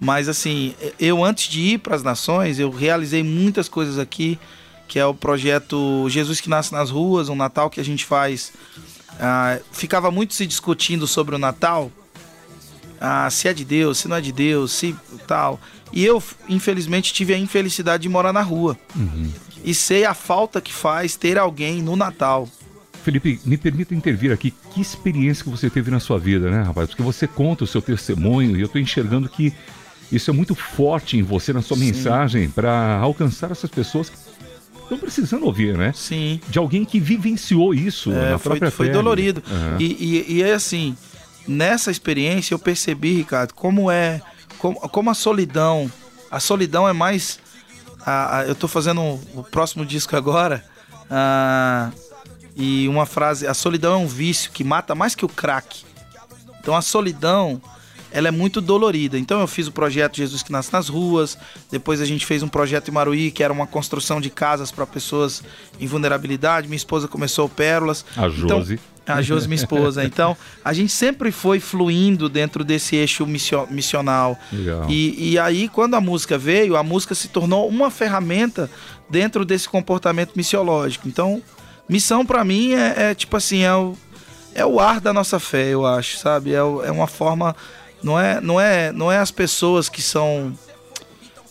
Mas 0.00 0.28
assim, 0.28 0.74
eu 0.98 1.24
antes 1.24 1.48
de 1.48 1.60
ir 1.60 1.78
para 1.78 1.94
as 1.94 2.02
nações, 2.02 2.58
eu 2.58 2.70
realizei 2.70 3.22
muitas 3.22 3.68
coisas 3.68 3.98
aqui, 3.98 4.38
que 4.88 4.98
é 4.98 5.06
o 5.06 5.14
projeto 5.14 6.08
Jesus 6.08 6.40
que 6.40 6.50
Nasce 6.50 6.72
nas 6.72 6.90
Ruas, 6.90 7.28
um 7.28 7.36
Natal 7.36 7.70
que 7.70 7.80
a 7.80 7.84
gente 7.84 8.04
faz. 8.04 8.52
Ah, 9.20 9.58
ficava 9.72 10.10
muito 10.10 10.34
se 10.34 10.46
discutindo 10.46 11.06
sobre 11.06 11.34
o 11.34 11.38
Natal, 11.38 11.90
ah, 13.00 13.28
se 13.30 13.48
é 13.48 13.52
de 13.52 13.64
Deus, 13.64 13.98
se 13.98 14.08
não 14.08 14.16
é 14.16 14.20
de 14.20 14.32
Deus, 14.32 14.72
se 14.72 14.94
tal. 15.26 15.60
E 15.92 16.04
eu, 16.04 16.22
infelizmente, 16.48 17.12
tive 17.12 17.34
a 17.34 17.38
infelicidade 17.38 18.02
de 18.02 18.08
morar 18.08 18.32
na 18.32 18.42
rua. 18.42 18.76
E 19.64 19.74
sei 19.74 20.04
a 20.04 20.14
falta 20.14 20.60
que 20.60 20.72
faz 20.72 21.16
ter 21.16 21.38
alguém 21.38 21.82
no 21.82 21.96
Natal. 21.96 22.48
Felipe, 23.02 23.38
me 23.44 23.56
permita 23.58 23.94
intervir 23.94 24.32
aqui. 24.32 24.52
Que 24.72 24.80
experiência 24.80 25.44
que 25.44 25.50
você 25.50 25.68
teve 25.68 25.90
na 25.90 26.00
sua 26.00 26.18
vida, 26.18 26.50
né, 26.50 26.62
rapaz? 26.62 26.88
Porque 26.88 27.02
você 27.02 27.26
conta 27.26 27.64
o 27.64 27.66
seu 27.66 27.82
testemunho 27.82 28.56
e 28.56 28.60
eu 28.60 28.66
estou 28.66 28.80
enxergando 28.80 29.28
que 29.28 29.52
isso 30.10 30.30
é 30.30 30.32
muito 30.32 30.54
forte 30.54 31.16
em 31.16 31.22
você, 31.22 31.52
na 31.52 31.60
sua 31.60 31.76
Sim. 31.76 31.86
mensagem, 31.86 32.48
para 32.48 32.96
alcançar 32.98 33.50
essas 33.50 33.70
pessoas 33.70 34.08
que 34.08 34.16
estão 34.84 34.98
precisando 34.98 35.44
ouvir, 35.46 35.76
né? 35.76 35.92
Sim. 35.94 36.40
De 36.48 36.58
alguém 36.58 36.84
que 36.84 37.00
vivenciou 37.00 37.74
isso 37.74 38.12
É, 38.12 38.30
na 38.30 38.38
foi, 38.38 38.50
própria 38.52 38.70
foi 38.70 38.86
pele. 38.86 38.98
dolorido. 38.98 39.42
Aham. 39.50 39.76
E, 39.80 40.24
e, 40.28 40.32
e 40.36 40.42
é 40.42 40.54
assim, 40.54 40.96
nessa 41.48 41.90
experiência 41.90 42.54
eu 42.54 42.58
percebi, 42.58 43.14
Ricardo, 43.16 43.52
como 43.54 43.90
é. 43.90 44.20
Como, 44.58 44.78
como 44.88 45.10
a 45.10 45.14
solidão. 45.14 45.90
A 46.30 46.40
solidão 46.40 46.88
é 46.88 46.92
mais. 46.92 47.38
a- 48.06 48.38
a- 48.40 48.44
eu 48.46 48.54
tô 48.54 48.68
fazendo 48.68 49.00
o 49.34 49.42
próximo 49.50 49.84
disco 49.84 50.16
agora. 50.16 50.64
ah, 51.10 51.90
e 52.56 52.86
uma 52.88 53.04
frase: 53.06 53.46
a 53.46 53.54
solidão 53.54 53.94
é 53.94 53.96
um 53.96 54.06
vício 54.06 54.50
que 54.52 54.62
mata 54.64 54.94
mais 54.94 55.14
que 55.14 55.24
o 55.24 55.28
crack. 55.28 55.84
Então 56.60 56.74
a 56.76 56.82
solidão. 56.82 57.60
Ela 58.14 58.28
é 58.28 58.30
muito 58.30 58.60
dolorida. 58.60 59.18
Então 59.18 59.40
eu 59.40 59.46
fiz 59.46 59.66
o 59.66 59.72
projeto 59.72 60.16
Jesus 60.16 60.42
que 60.42 60.52
Nasce 60.52 60.72
nas 60.72 60.88
Ruas. 60.88 61.36
Depois 61.70 62.00
a 62.00 62.04
gente 62.06 62.24
fez 62.24 62.42
um 62.42 62.48
projeto 62.48 62.88
em 62.88 62.92
Maruí, 62.92 63.30
que 63.30 63.42
era 63.42 63.52
uma 63.52 63.66
construção 63.66 64.20
de 64.20 64.30
casas 64.30 64.70
para 64.70 64.86
pessoas 64.86 65.42
em 65.80 65.86
vulnerabilidade. 65.86 66.68
Minha 66.68 66.76
esposa 66.76 67.08
começou 67.08 67.46
o 67.46 67.48
Pérolas. 67.48 68.04
A 68.16 68.28
Então, 68.28 68.58
Josi. 68.60 68.80
a 69.06 69.20
Josi, 69.20 69.48
minha 69.48 69.56
esposa. 69.56 70.04
Então, 70.06 70.36
a 70.64 70.72
gente 70.72 70.92
sempre 70.92 71.32
foi 71.32 71.58
fluindo 71.58 72.28
dentro 72.28 72.62
desse 72.64 72.94
eixo 72.94 73.26
missio- 73.26 73.66
missional. 73.70 74.38
E, 74.88 75.32
e 75.32 75.38
aí, 75.38 75.68
quando 75.68 75.94
a 75.94 76.00
música 76.00 76.38
veio, 76.38 76.76
a 76.76 76.82
música 76.84 77.14
se 77.16 77.26
tornou 77.28 77.68
uma 77.68 77.90
ferramenta 77.90 78.70
dentro 79.10 79.44
desse 79.44 79.68
comportamento 79.68 80.32
missiológico. 80.36 81.08
Então, 81.08 81.42
missão 81.88 82.24
pra 82.24 82.44
mim 82.44 82.72
é, 82.74 83.10
é 83.10 83.14
tipo 83.14 83.36
assim, 83.36 83.62
é 83.62 83.74
o, 83.74 83.94
é 84.54 84.64
o 84.64 84.78
ar 84.78 85.00
da 85.00 85.12
nossa 85.12 85.38
fé, 85.40 85.68
eu 85.70 85.84
acho, 85.84 86.16
sabe? 86.18 86.54
É, 86.54 86.62
o- 86.62 86.82
é 86.84 86.90
uma 86.92 87.06
forma. 87.08 87.54
Não 88.04 88.20
é, 88.20 88.40
não, 88.40 88.60
é, 88.60 88.92
não 88.92 89.10
é 89.10 89.18
as 89.18 89.30
pessoas 89.30 89.88
que 89.88 90.02
são. 90.02 90.52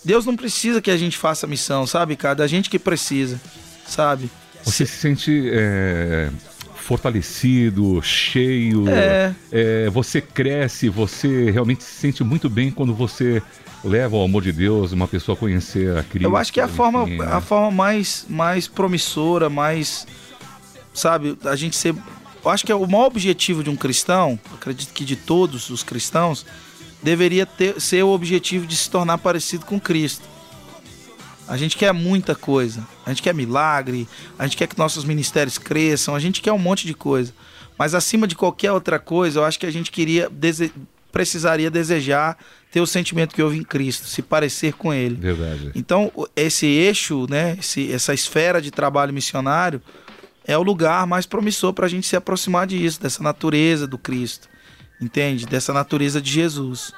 Deus 0.06 0.26
não 0.26 0.36
precisa 0.36 0.82
que 0.82 0.92
a 0.92 0.98
gente 0.98 1.18
faça 1.18 1.48
missão, 1.48 1.88
sabe, 1.88 2.16
cara? 2.16 2.44
A 2.44 2.48
gente 2.48 2.70
que 2.70 2.78
precisa, 2.78 3.42
sabe? 3.88 4.30
Você 4.64 4.86
se 4.86 4.98
sente 4.98 5.50
é, 5.52 6.30
fortalecido, 6.76 8.02
cheio, 8.02 8.88
É. 8.88 9.34
é, 9.52 9.90
você 9.90 10.22
cresce, 10.22 10.90
você 10.90 11.50
realmente 11.50 11.84
se 11.84 11.92
sente 11.96 12.24
muito 12.24 12.50
bem 12.50 12.70
quando 12.70 12.94
você 12.94 13.42
leva 13.84 14.16
o 14.16 14.24
amor 14.24 14.44
de 14.44 14.52
Deus, 14.52 14.92
uma 14.92 15.08
pessoa 15.08 15.36
a 15.36 15.40
conhecer 15.40 15.98
a 15.98 16.04
Cristo. 16.04 16.26
Eu 16.26 16.38
acho 16.38 16.54
que 16.54 16.60
é 16.60 16.64
a 16.64 16.68
forma, 16.68 17.06
né? 17.06 17.26
a 17.26 17.42
forma 17.42 17.72
mais, 17.72 18.26
mais 18.30 18.68
promissora, 18.68 19.50
mais. 19.50 20.08
Sabe, 20.94 21.38
a 21.46 21.56
gente 21.56 21.76
ser. 21.76 21.96
Eu 22.44 22.52
acho 22.52 22.66
que 22.66 22.72
é 22.72 22.76
o 22.76 22.86
maior 22.88 23.06
objetivo 23.06 23.64
de 23.64 23.70
um 23.70 23.76
cristão, 23.76 24.40
acredito 24.54 24.94
que 24.94 25.06
de 25.06 25.16
todos 25.16 25.70
os 25.70 25.82
cristãos, 25.84 26.46
deveria 27.02 27.46
ter, 27.46 27.80
ser 27.80 28.04
o 28.04 28.10
objetivo 28.10 28.66
de 28.68 28.76
se 28.76 28.90
tornar 28.90 29.18
parecido 29.18 29.66
com 29.66 29.80
Cristo. 29.80 30.28
A 31.48 31.58
gente 31.58 31.78
quer 31.78 31.94
muita 31.94 32.36
coisa. 32.36 32.86
A 33.06 33.10
gente 33.10 33.22
quer 33.22 33.34
milagre, 33.34 34.08
a 34.40 34.46
gente 34.46 34.56
quer 34.58 34.68
que 34.68 34.78
nossos 34.78 35.04
ministérios 35.04 35.58
cresçam, 35.58 36.16
a 36.16 36.20
gente 36.20 36.42
quer 36.42 36.54
um 36.54 36.58
monte 36.58 36.88
de 36.88 36.94
coisa. 36.94 37.34
Mas 37.78 37.94
acima 37.94 38.26
de 38.28 38.36
qualquer 38.36 38.72
outra 38.72 38.98
coisa, 39.00 39.40
eu 39.40 39.44
acho 39.44 39.60
que 39.60 39.66
a 39.66 39.72
gente 39.72 39.92
queria 39.92 40.30
dese- 40.30 40.72
precisaria 41.12 41.70
desejar 41.70 42.38
ter 42.72 42.80
o 42.82 42.88
sentimento 42.88 43.36
que 43.36 43.42
houve 43.44 43.58
em 43.58 43.64
Cristo, 43.64 44.08
se 44.08 44.22
parecer 44.22 44.74
com 44.74 44.94
ele. 44.94 45.16
Verdade. 45.16 45.72
Então, 45.76 46.12
esse 46.36 46.66
eixo, 46.66 47.28
né, 47.30 47.58
esse, 47.60 47.92
essa 47.92 48.14
esfera 48.14 48.62
de 48.62 48.72
trabalho 48.72 49.14
missionário 49.14 49.82
é 50.46 50.58
o 50.58 50.64
lugar 50.64 51.06
mais 51.08 51.26
promissor 51.26 51.74
para 51.74 51.86
a 51.86 51.90
gente 51.90 52.08
se 52.08 52.16
aproximar 52.16 52.68
disso, 52.68 53.02
dessa 53.02 53.24
natureza 53.24 53.88
do 53.88 53.98
Cristo, 53.98 54.48
entende? 55.02 55.46
Dessa 55.46 55.74
natureza 55.74 56.22
de 56.22 56.32
Jesus. 56.32 56.94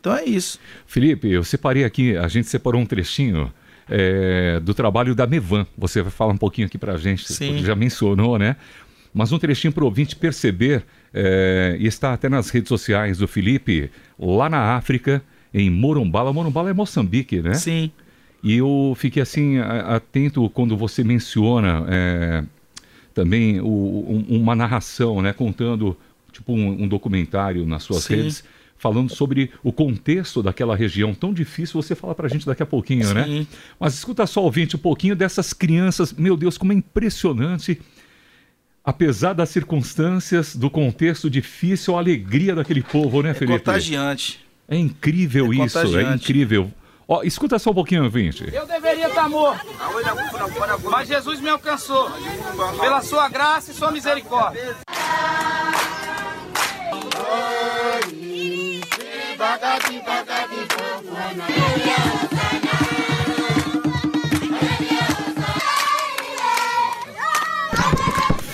Então 0.00 0.16
é 0.16 0.24
isso. 0.24 0.58
Felipe, 0.86 1.28
eu 1.28 1.44
separei 1.44 1.84
aqui, 1.84 2.16
a 2.16 2.26
gente 2.26 2.48
separou 2.48 2.80
um 2.80 2.86
trechinho 2.86 3.52
é, 3.88 4.58
do 4.60 4.72
trabalho 4.72 5.14
da 5.14 5.26
Mevan. 5.26 5.66
Você 5.76 6.00
vai 6.00 6.10
falar 6.10 6.32
um 6.32 6.38
pouquinho 6.38 6.66
aqui 6.66 6.78
pra 6.78 6.96
gente, 6.96 7.30
Sim. 7.30 7.58
já 7.58 7.74
mencionou, 7.74 8.38
né? 8.38 8.56
Mas 9.12 9.32
um 9.32 9.38
trechinho 9.38 9.72
para 9.72 9.82
o 9.82 9.86
ouvinte 9.86 10.16
perceber 10.16 10.84
é, 11.12 11.76
e 11.78 11.86
está 11.86 12.12
até 12.12 12.28
nas 12.28 12.48
redes 12.48 12.68
sociais 12.68 13.18
do 13.18 13.26
Felipe, 13.26 13.90
lá 14.18 14.48
na 14.48 14.76
África, 14.76 15.22
em 15.52 15.68
Morumbala. 15.68 16.32
Morumbala 16.32 16.70
é 16.70 16.72
Moçambique, 16.72 17.42
né? 17.42 17.54
Sim. 17.54 17.90
E 18.42 18.56
eu 18.56 18.94
fiquei 18.96 19.22
assim, 19.22 19.58
atento 19.58 20.48
quando 20.50 20.76
você 20.76 21.04
menciona 21.04 21.84
é, 21.88 22.44
também 23.14 23.60
o, 23.60 23.66
um, 23.66 24.36
uma 24.36 24.54
narração, 24.54 25.20
né? 25.22 25.32
Contando, 25.32 25.96
tipo 26.32 26.52
um, 26.52 26.84
um 26.84 26.88
documentário 26.88 27.66
nas 27.66 27.82
suas 27.82 28.04
Sim. 28.04 28.16
redes 28.16 28.44
falando 28.80 29.14
sobre 29.14 29.50
o 29.62 29.70
contexto 29.70 30.42
daquela 30.42 30.74
região 30.74 31.14
tão 31.14 31.34
difícil. 31.34 31.80
Você 31.80 31.94
fala 31.94 32.14
para 32.14 32.26
a 32.26 32.30
gente 32.30 32.46
daqui 32.46 32.62
a 32.62 32.66
pouquinho, 32.66 33.12
né? 33.12 33.24
Sim. 33.24 33.38
né? 33.40 33.46
Mas 33.78 33.92
escuta 33.94 34.26
só, 34.26 34.42
ouvinte, 34.42 34.74
um 34.74 34.78
pouquinho 34.78 35.14
dessas 35.14 35.52
crianças. 35.52 36.14
Meu 36.14 36.34
Deus, 36.34 36.56
como 36.56 36.72
é 36.72 36.76
impressionante. 36.76 37.78
Apesar 38.82 39.34
das 39.34 39.50
circunstâncias, 39.50 40.56
do 40.56 40.70
contexto 40.70 41.28
difícil, 41.28 41.94
a 41.94 41.98
alegria 41.98 42.54
daquele 42.54 42.82
povo, 42.82 43.22
né, 43.22 43.30
é 43.30 43.34
Felipe? 43.34 43.56
É 43.56 43.58
contagiante. 43.58 44.40
É 44.66 44.76
incrível 44.76 45.52
é 45.52 45.66
isso, 45.66 45.98
é 45.98 46.14
incrível. 46.14 46.72
Ó, 47.12 47.24
escuta 47.24 47.58
só 47.58 47.72
um 47.72 47.74
pouquinho, 47.74 48.04
ouvinte. 48.04 48.48
Eu 48.52 48.64
deveria 48.68 49.08
estar 49.08 49.28
morto, 49.28 49.66
mas 50.88 51.08
Jesus 51.08 51.40
me 51.40 51.48
alcançou. 51.48 52.08
Pela 52.80 53.02
sua 53.02 53.28
graça 53.28 53.72
e 53.72 53.74
sua 53.74 53.90
misericórdia. 53.90 54.76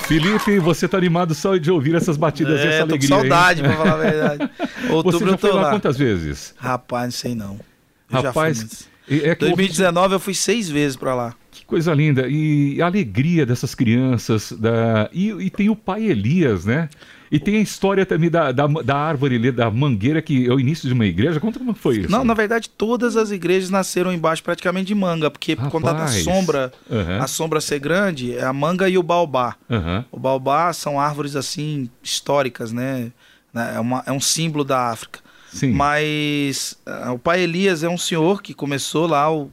Felipe, 0.09 0.59
você 0.61 0.89
tá 0.89 0.97
animado 0.97 1.35
só 1.35 1.59
de 1.59 1.71
ouvir 1.71 1.95
essas 1.95 2.17
batidas 2.17 2.59
é, 2.59 2.65
e 2.65 2.69
essa 2.69 2.83
alegria. 2.85 3.09
Tô 3.11 3.17
com 3.17 3.21
saudade, 3.21 3.61
hein? 3.61 3.67
pra 3.67 3.77
falar 3.77 3.93
a 3.93 3.97
verdade. 3.97 4.51
Outubro 4.89 5.19
você 5.19 5.31
já 5.33 5.37
foi 5.37 5.53
lá, 5.53 5.61
lá 5.61 5.71
quantas 5.73 5.99
vezes? 5.99 6.55
Rapaz, 6.57 7.05
não 7.05 7.13
sei 7.13 7.35
não. 7.35 7.76
Eu 8.11 8.23
Rapaz, 8.23 8.89
é 9.09 9.35
2019 9.35 10.15
eu 10.15 10.21
fui 10.21 10.35
seis 10.35 10.69
vezes 10.69 10.97
para 10.97 11.15
lá. 11.15 11.35
Que 11.51 11.65
coisa 11.65 11.95
linda. 11.95 12.27
E 12.29 12.81
a 12.83 12.87
alegria 12.87 13.47
dessas 13.47 13.75
crianças. 13.75 14.53
Da... 14.53 15.09
E, 15.13 15.31
e 15.31 15.51
tem 15.51 15.71
o 15.71 15.77
pai 15.77 16.05
Elias, 16.05 16.65
né? 16.65 16.89
E 17.31 17.39
tem 17.41 17.57
a 17.57 17.61
história 17.61 18.07
também 18.07 18.31
da, 18.31 18.53
da, 18.53 18.67
da 18.67 18.97
árvore 18.97 19.51
da 19.51 19.71
mangueira, 19.71 20.23
que 20.23 20.47
é 20.47 20.53
o 20.53 20.61
início 20.61 20.87
de 20.87 20.95
uma 20.95 21.07
igreja. 21.07 21.41
Conta 21.41 21.59
como 21.59 21.75
foi 21.75 21.99
isso. 21.99 22.11
Não, 22.11 22.25
na 22.25 22.35
verdade, 22.35 22.69
todas 22.69 23.17
as 23.17 23.31
igrejas 23.31 23.69
nasceram 23.69 24.13
embaixo 24.13 24.43
praticamente 24.43 24.87
de 24.87 24.95
manga, 24.95 25.31
porque 25.31 25.55
Rapaz. 25.55 25.73
por 25.73 25.81
conta 25.81 25.93
da 25.93 26.07
sombra, 26.07 26.73
uhum. 26.89 27.23
a 27.23 27.27
sombra 27.27 27.61
ser 27.61 27.81
grande, 27.81 28.37
é 28.37 28.45
a 28.45 28.53
manga 28.53 28.89
e 28.89 28.97
o 28.97 29.03
baobá. 29.03 29.57
Uhum. 29.69 30.05
O 30.13 30.19
baobá 30.19 30.73
são 30.73 31.01
árvores 31.01 31.35
assim 31.35 31.91
históricas, 32.03 32.73
né? 32.73 33.11
É, 33.55 33.81
uma, 33.81 34.03
é 34.07 34.13
um 34.13 34.21
símbolo 34.21 34.65
da 34.65 34.91
África. 34.91 35.21
Sim. 35.53 35.73
Mas 35.73 36.77
uh, 36.87 37.13
o 37.13 37.19
pai 37.19 37.41
Elias 37.41 37.83
é 37.83 37.89
um 37.89 37.99
senhor 37.99 38.43
que 38.43 38.53
começou 38.53 39.07
lá 39.07 39.33
o, 39.33 39.51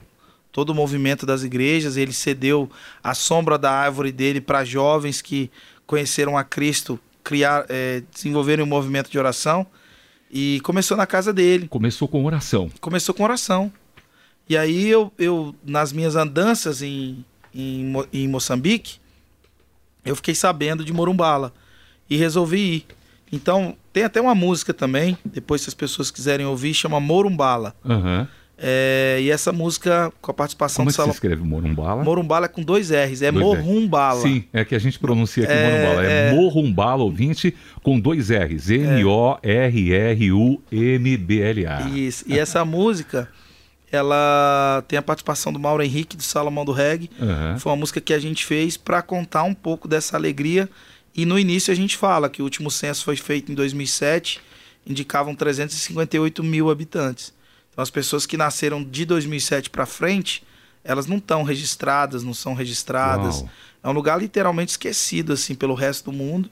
todo 0.52 0.70
o 0.70 0.76
movimento 0.76 1.26
das 1.26 1.44
igrejas, 1.44 1.98
ele 1.98 2.14
cedeu 2.14 2.70
a 3.04 3.14
sombra 3.14 3.58
da 3.58 3.72
árvore 3.72 4.12
dele 4.12 4.40
para 4.40 4.64
jovens 4.64 5.22
que 5.22 5.50
conheceram 5.86 6.38
a 6.38 6.44
Cristo 6.44 7.00
criar, 7.24 7.66
é, 7.70 8.04
desenvolverem 8.14 8.64
um 8.64 8.68
movimento 8.68 9.10
de 9.10 9.18
oração. 9.18 9.66
E 10.32 10.60
começou 10.62 10.98
na 10.98 11.06
casa 11.06 11.32
dele. 11.32 11.68
Começou 11.68 12.08
com 12.08 12.26
oração. 12.26 12.70
Começou 12.82 13.14
com 13.14 13.24
oração. 13.24 13.72
E 14.50 14.58
aí 14.58 14.90
eu, 14.90 15.12
eu 15.18 15.56
nas 15.64 15.94
minhas 15.94 16.16
andanças 16.16 16.82
em, 16.82 17.24
em, 17.54 17.94
em 18.12 18.28
Moçambique, 18.28 18.98
eu 20.04 20.16
fiquei 20.16 20.36
sabendo 20.36 20.84
de 20.84 20.92
Morumbala. 20.92 21.54
E 22.10 22.18
resolvi 22.18 22.58
ir. 22.60 22.86
Então, 23.32 23.76
tem 23.94 24.04
até 24.04 24.20
uma 24.20 24.36
música 24.36 24.74
também, 24.74 25.16
depois 25.24 25.62
se 25.62 25.70
as 25.70 25.76
pessoas 25.76 26.10
quiserem 26.10 26.46
ouvir, 26.46 26.74
chama 26.74 27.00
Morumbala. 27.00 27.76
Uhum. 27.86 28.28
É, 28.58 29.20
e 29.22 29.30
essa 29.30 29.52
música 29.52 30.12
com 30.22 30.32
a 30.32 30.34
participação 30.34 30.84
Como 30.84 30.92
do 30.92 30.94
Salomão. 30.94 31.16
Como 31.16 31.26
é 31.26 31.34
escreve 31.34 31.48
Morumbala? 31.48 32.04
Morumbala 32.04 32.46
é 32.46 32.48
com 32.48 32.62
dois 32.62 32.90
R's, 32.92 33.22
é 33.22 33.32
dois 33.32 33.44
Morumbala. 33.44 34.22
Sim, 34.22 34.46
é 34.54 34.64
que 34.64 34.74
a 34.74 34.80
gente 34.80 34.98
pronuncia 35.00 35.44
aqui 35.44 35.54
é, 35.54 35.70
Morumbala. 35.70 36.06
É, 36.06 36.30
é 36.30 36.32
Morumbala, 36.32 37.04
ouvinte, 37.04 37.56
com 37.82 38.00
dois 38.00 38.30
R's. 38.30 38.70
M-O-R-R-U-M-B-L-A. 38.70 39.40
Isso, 41.90 42.26
e 42.28 42.40
essa 42.40 42.64
música, 42.64 43.28
ela 43.92 44.84
tem 44.88 44.98
a 44.98 45.02
participação 45.02 45.52
do 45.52 45.60
Mauro 45.60 45.84
Henrique, 45.84 46.16
do 46.16 46.24
Salomão 46.24 46.64
do 46.64 46.72
Reggae. 46.72 47.10
Uhum. 47.20 47.60
Foi 47.60 47.72
uma 47.72 47.78
música 47.78 48.00
que 48.00 48.14
a 48.14 48.20
gente 48.20 48.46
fez 48.46 48.78
para 48.78 49.02
contar 49.02 49.44
um 49.44 49.54
pouco 49.54 49.88
dessa 49.88 50.16
alegria. 50.16 50.70
E 51.16 51.26
no 51.26 51.38
início 51.38 51.72
a 51.72 51.76
gente 51.76 51.96
fala 51.96 52.30
que 52.30 52.42
o 52.42 52.46
último 52.46 52.72
censo 52.72 53.04
foi 53.04 53.16
feito 53.16 53.52
em 53.52 53.56
2007, 53.56 54.42
indicavam 54.86 55.36
358 55.36 56.44
mil 56.44 56.70
habitantes. 56.70 57.34
Então, 57.72 57.82
as 57.82 57.90
pessoas 57.90 58.26
que 58.26 58.38
nasceram 58.38 58.84
de 58.84 59.06
2007 59.06 59.70
para 59.70 59.86
frente, 59.86 60.44
elas 60.84 61.08
não 61.08 61.18
estão 61.18 61.44
registradas, 61.44 62.24
não 62.24 62.34
são 62.34 62.54
registradas. 62.54 63.38
Uau. 63.38 63.50
É 63.84 63.90
um 63.90 63.92
lugar 63.92 64.20
literalmente 64.20 64.72
esquecido 64.72 65.34
assim 65.34 65.56
pelo 65.56 65.74
resto 65.74 66.12
do 66.12 66.18
mundo. 66.18 66.50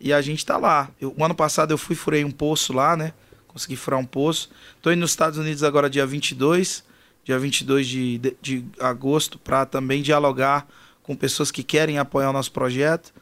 E 0.00 0.12
a 0.12 0.20
gente 0.20 0.38
está 0.38 0.56
lá. 0.56 0.90
Eu, 1.00 1.14
o 1.16 1.24
ano 1.24 1.34
passado 1.34 1.70
eu 1.70 1.78
fui 1.78 1.94
furei 1.94 2.24
um 2.24 2.30
poço 2.30 2.72
lá, 2.72 2.96
né? 2.96 3.12
Consegui 3.46 3.76
furar 3.76 4.00
um 4.00 4.04
poço. 4.04 4.50
Estou 4.76 4.92
indo 4.92 5.00
nos 5.00 5.10
Estados 5.10 5.38
Unidos 5.38 5.62
agora 5.62 5.88
dia 5.88 6.04
22, 6.04 6.84
dia 7.24 7.38
22 7.38 7.86
de, 7.86 8.18
de, 8.18 8.36
de 8.42 8.64
agosto, 8.80 9.38
para 9.38 9.64
também 9.64 10.02
dialogar 10.02 10.66
com 11.02 11.14
pessoas 11.14 11.50
que 11.50 11.62
querem 11.62 11.98
apoiar 11.98 12.30
o 12.30 12.32
nosso 12.32 12.50
projeto. 12.50 13.12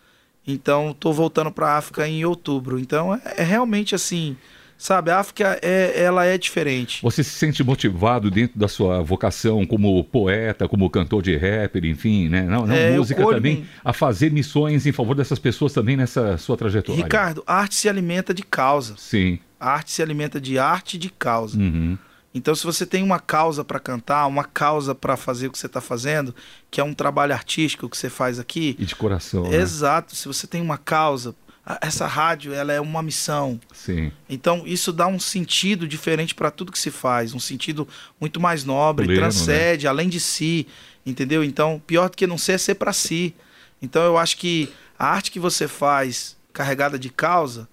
Então, 0.47 0.91
estou 0.91 1.13
voltando 1.13 1.51
para 1.51 1.69
a 1.69 1.79
África 1.79 2.07
em 2.07 2.25
outubro. 2.25 2.79
Então, 2.79 3.15
é, 3.15 3.21
é 3.39 3.43
realmente 3.43 3.95
assim 3.95 4.37
Sabe, 4.83 5.13
a 5.13 5.21
África 5.21 5.61
é, 5.63 6.03
ela 6.03 6.25
é 6.25 6.37
diferente. 6.37 7.01
Você 7.03 7.23
se 7.23 7.31
sente 7.31 7.63
motivado 7.63 8.29
dentro 8.29 8.59
da 8.59 8.67
sua 8.67 9.01
vocação 9.01 9.65
como 9.65 10.03
poeta, 10.03 10.67
como 10.67 10.91
cantor 10.91 11.23
de 11.23 11.37
rapper, 11.37 11.85
enfim, 11.85 12.29
né? 12.29 12.43
Não, 12.43 12.67
não 12.67 12.75
é, 12.75 12.91
música 12.91 13.25
também, 13.25 13.65
a 13.85 13.93
fazer 13.93 14.33
missões 14.33 14.85
em 14.85 14.91
favor 14.91 15.15
dessas 15.15 15.39
pessoas 15.39 15.73
também 15.73 15.97
nessa 15.97 16.37
sua 16.37 16.57
trajetória. 16.57 17.01
Ricardo, 17.01 17.45
a 17.47 17.55
arte 17.55 17.77
se 17.77 17.89
alimenta 17.89 18.35
de 18.35 18.43
causa. 18.43 18.97
Sim. 18.99 19.39
A 19.61 19.71
arte 19.71 19.93
se 19.93 20.03
alimenta 20.03 20.41
de 20.41 20.59
arte 20.59 20.95
e 20.95 20.99
de 20.99 21.11
causa. 21.11 21.57
Uhum. 21.57 21.97
Então, 22.35 22.55
se 22.55 22.65
você 22.65 22.87
tem 22.87 23.03
uma 23.03 23.19
causa 23.19 23.63
para 23.63 23.79
cantar, 23.79 24.27
uma 24.27 24.45
causa 24.45 24.95
para 24.95 25.17
fazer 25.17 25.49
o 25.49 25.53
que 25.53 25.59
você 25.59 25.67
está 25.67 25.81
fazendo, 25.81 26.35
que 26.71 26.81
é 26.81 26.85
um 26.85 26.95
trabalho 26.95 27.35
artístico 27.35 27.89
que 27.89 27.97
você 27.97 28.09
faz 28.09 28.39
aqui. 28.39 28.75
E 28.79 28.87
de 28.87 28.97
coração. 28.97 29.43
Né? 29.43 29.57
Exato. 29.57 30.17
Se 30.17 30.27
você 30.27 30.47
tem 30.47 30.63
uma 30.63 30.79
causa, 30.79 31.35
essa 31.81 32.07
rádio 32.07 32.53
ela 32.53 32.73
é 32.73 32.81
uma 32.81 33.03
missão. 33.03 33.61
Sim. 33.73 34.11
Então 34.29 34.63
isso 34.67 34.93
dá 34.93 35.07
um 35.07 35.21
sentido 35.21 35.87
diferente 35.87 36.35
para 36.35 36.51
tudo 36.51 36.73
que 36.73 36.79
se 36.79 36.91
faz, 36.91 37.35
um 37.35 37.39
sentido 37.39 37.87
muito 38.21 38.41
mais 38.41 38.65
nobre, 38.65 39.07
Pleno, 39.07 39.21
transcende, 39.21 39.85
né? 39.85 39.91
além 39.91 40.09
de 40.09 40.19
si, 40.19 40.67
entendeu? 41.07 41.45
Então 41.45 41.81
pior 41.87 42.11
do 42.11 42.17
que 42.17 42.27
não 42.27 42.39
ser 42.39 42.53
é 42.53 42.59
ser 42.59 42.75
para 42.75 42.93
si. 42.93 43.35
Então 43.81 44.03
eu 44.03 44.19
acho 44.19 44.37
que 44.39 44.73
a 44.99 45.07
arte 45.07 45.31
que 45.31 45.39
você 45.39 45.69
faz 45.69 46.37
carregada 46.53 46.99
de 46.99 47.11
causa, 47.11 47.69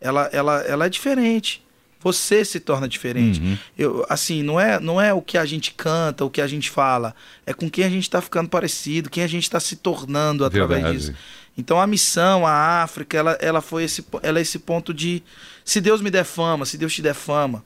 ela, 0.00 0.28
ela, 0.32 0.60
ela 0.62 0.86
é 0.86 0.88
diferente. 0.88 1.63
Você 2.04 2.44
se 2.44 2.60
torna 2.60 2.86
diferente. 2.86 3.40
Uhum. 3.40 3.58
Eu, 3.78 4.06
assim, 4.10 4.42
não 4.42 4.60
é, 4.60 4.78
não 4.78 5.00
é 5.00 5.14
o 5.14 5.22
que 5.22 5.38
a 5.38 5.46
gente 5.46 5.72
canta, 5.72 6.22
o 6.24 6.30
que 6.30 6.42
a 6.42 6.46
gente 6.46 6.70
fala, 6.70 7.14
é 7.46 7.54
com 7.54 7.68
quem 7.70 7.82
a 7.82 7.88
gente 7.88 8.02
está 8.02 8.20
ficando 8.20 8.50
parecido, 8.50 9.08
quem 9.08 9.24
a 9.24 9.26
gente 9.26 9.44
está 9.44 9.58
se 9.58 9.76
tornando 9.76 10.44
através 10.44 10.82
Verdade. 10.82 10.98
disso. 10.98 11.14
Então 11.56 11.80
a 11.80 11.86
missão, 11.86 12.46
a 12.46 12.82
África, 12.82 13.16
ela, 13.16 13.32
ela 13.40 13.62
foi 13.62 13.84
esse, 13.84 14.04
ela 14.22 14.38
é 14.38 14.42
esse 14.42 14.58
ponto 14.58 14.92
de 14.92 15.22
se 15.64 15.80
Deus 15.80 16.02
me 16.02 16.10
der 16.10 16.24
fama, 16.24 16.66
se 16.66 16.76
Deus 16.76 16.92
te 16.92 17.00
der 17.00 17.14
fama, 17.14 17.64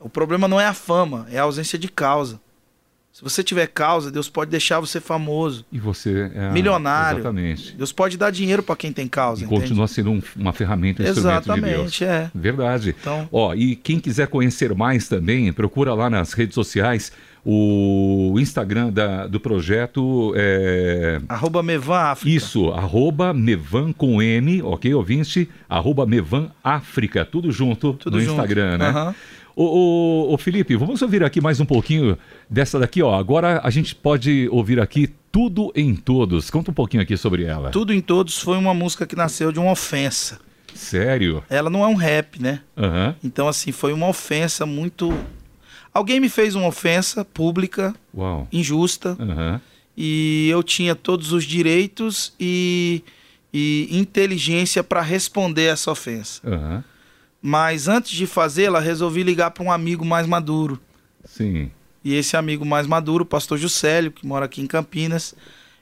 o 0.00 0.08
problema 0.08 0.48
não 0.48 0.60
é 0.60 0.66
a 0.66 0.74
fama, 0.74 1.26
é 1.30 1.38
a 1.38 1.42
ausência 1.42 1.78
de 1.78 1.88
causa. 1.88 2.40
Se 3.18 3.24
você 3.24 3.42
tiver 3.42 3.66
causa, 3.66 4.12
Deus 4.12 4.28
pode 4.28 4.48
deixar 4.48 4.78
você 4.78 5.00
famoso. 5.00 5.66
E 5.72 5.78
você 5.80 6.30
é 6.32 6.52
milionário. 6.52 7.18
Exatamente. 7.18 7.74
Deus 7.74 7.90
pode 7.90 8.16
dar 8.16 8.30
dinheiro 8.30 8.62
para 8.62 8.76
quem 8.76 8.92
tem 8.92 9.08
causa. 9.08 9.42
E 9.42 9.44
entende? 9.44 9.60
continua 9.62 9.88
sendo 9.88 10.12
um, 10.12 10.22
uma 10.36 10.52
ferramenta, 10.52 11.02
um 11.02 11.06
Exatamente, 11.06 11.66
de 11.66 11.74
Deus. 11.74 12.02
é. 12.02 12.30
Verdade. 12.32 12.94
Então... 13.00 13.28
Ó, 13.32 13.56
e 13.56 13.74
quem 13.74 13.98
quiser 13.98 14.28
conhecer 14.28 14.72
mais 14.72 15.08
também, 15.08 15.52
procura 15.52 15.94
lá 15.94 16.08
nas 16.08 16.32
redes 16.32 16.54
sociais 16.54 17.10
o 17.44 18.36
Instagram 18.38 18.92
da, 18.92 19.26
do 19.26 19.40
projeto 19.40 20.32
é... 20.36 21.20
Arroba 21.28 21.62
Mevan 21.62 21.98
África. 21.98 22.36
Isso, 22.36 22.68
arroba 22.70 23.32
Mevan 23.32 23.92
com 23.92 24.20
M, 24.22 24.62
ok, 24.62 24.92
ouvinte? 24.94 25.48
Arroba 25.68 26.06
Mevan 26.06 26.50
África, 26.62 27.24
tudo 27.24 27.50
junto 27.50 27.94
tudo 27.94 28.18
no 28.18 28.20
junto. 28.20 28.32
Instagram, 28.32 28.78
né? 28.78 28.90
Uhum. 28.90 29.14
Ô, 29.60 29.64
ô, 29.64 30.34
ô, 30.34 30.38
Felipe, 30.38 30.76
vamos 30.76 31.02
ouvir 31.02 31.24
aqui 31.24 31.40
mais 31.40 31.58
um 31.58 31.66
pouquinho 31.66 32.16
dessa 32.48 32.78
daqui, 32.78 33.02
ó. 33.02 33.12
Agora 33.18 33.60
a 33.64 33.70
gente 33.70 33.92
pode 33.92 34.48
ouvir 34.52 34.78
aqui 34.78 35.12
Tudo 35.32 35.72
em 35.74 35.96
Todos. 35.96 36.48
Conta 36.48 36.70
um 36.70 36.74
pouquinho 36.74 37.02
aqui 37.02 37.16
sobre 37.16 37.42
ela. 37.42 37.70
Tudo 37.70 37.92
em 37.92 38.00
Todos 38.00 38.38
foi 38.38 38.56
uma 38.56 38.72
música 38.72 39.04
que 39.04 39.16
nasceu 39.16 39.50
de 39.50 39.58
uma 39.58 39.72
ofensa. 39.72 40.38
Sério? 40.72 41.42
Ela 41.50 41.68
não 41.68 41.82
é 41.82 41.88
um 41.88 41.96
rap, 41.96 42.40
né? 42.40 42.60
Uhum. 42.76 43.12
Então, 43.24 43.48
assim, 43.48 43.72
foi 43.72 43.92
uma 43.92 44.06
ofensa 44.06 44.64
muito 44.64 45.12
Alguém 45.92 46.20
me 46.20 46.28
fez 46.28 46.54
uma 46.54 46.68
ofensa 46.68 47.24
pública, 47.24 47.92
Uau. 48.16 48.46
injusta, 48.52 49.16
uhum. 49.18 49.58
e 49.96 50.48
eu 50.48 50.62
tinha 50.62 50.94
todos 50.94 51.32
os 51.32 51.42
direitos 51.42 52.32
e, 52.38 53.02
e 53.52 53.88
inteligência 53.90 54.84
para 54.84 55.02
responder 55.02 55.64
essa 55.64 55.90
ofensa. 55.90 56.40
Aham. 56.46 56.84
Mas 57.40 57.88
antes 57.88 58.12
de 58.12 58.26
fazê-la, 58.26 58.80
resolvi 58.80 59.22
ligar 59.22 59.50
para 59.52 59.64
um 59.64 59.70
amigo 59.70 60.04
mais 60.04 60.26
maduro. 60.26 60.80
Sim. 61.24 61.70
E 62.04 62.14
esse 62.14 62.36
amigo 62.36 62.64
mais 62.64 62.86
maduro, 62.86 63.22
o 63.22 63.26
pastor 63.26 63.58
Juscelio, 63.58 64.10
que 64.10 64.26
mora 64.26 64.46
aqui 64.46 64.60
em 64.60 64.66
Campinas, 64.66 65.34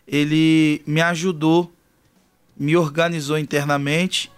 ele 0.07 0.83
me 0.87 1.01
ajudou, 1.01 1.73
me 2.57 2.77
organizou 2.77 3.39
internamente 3.39 4.31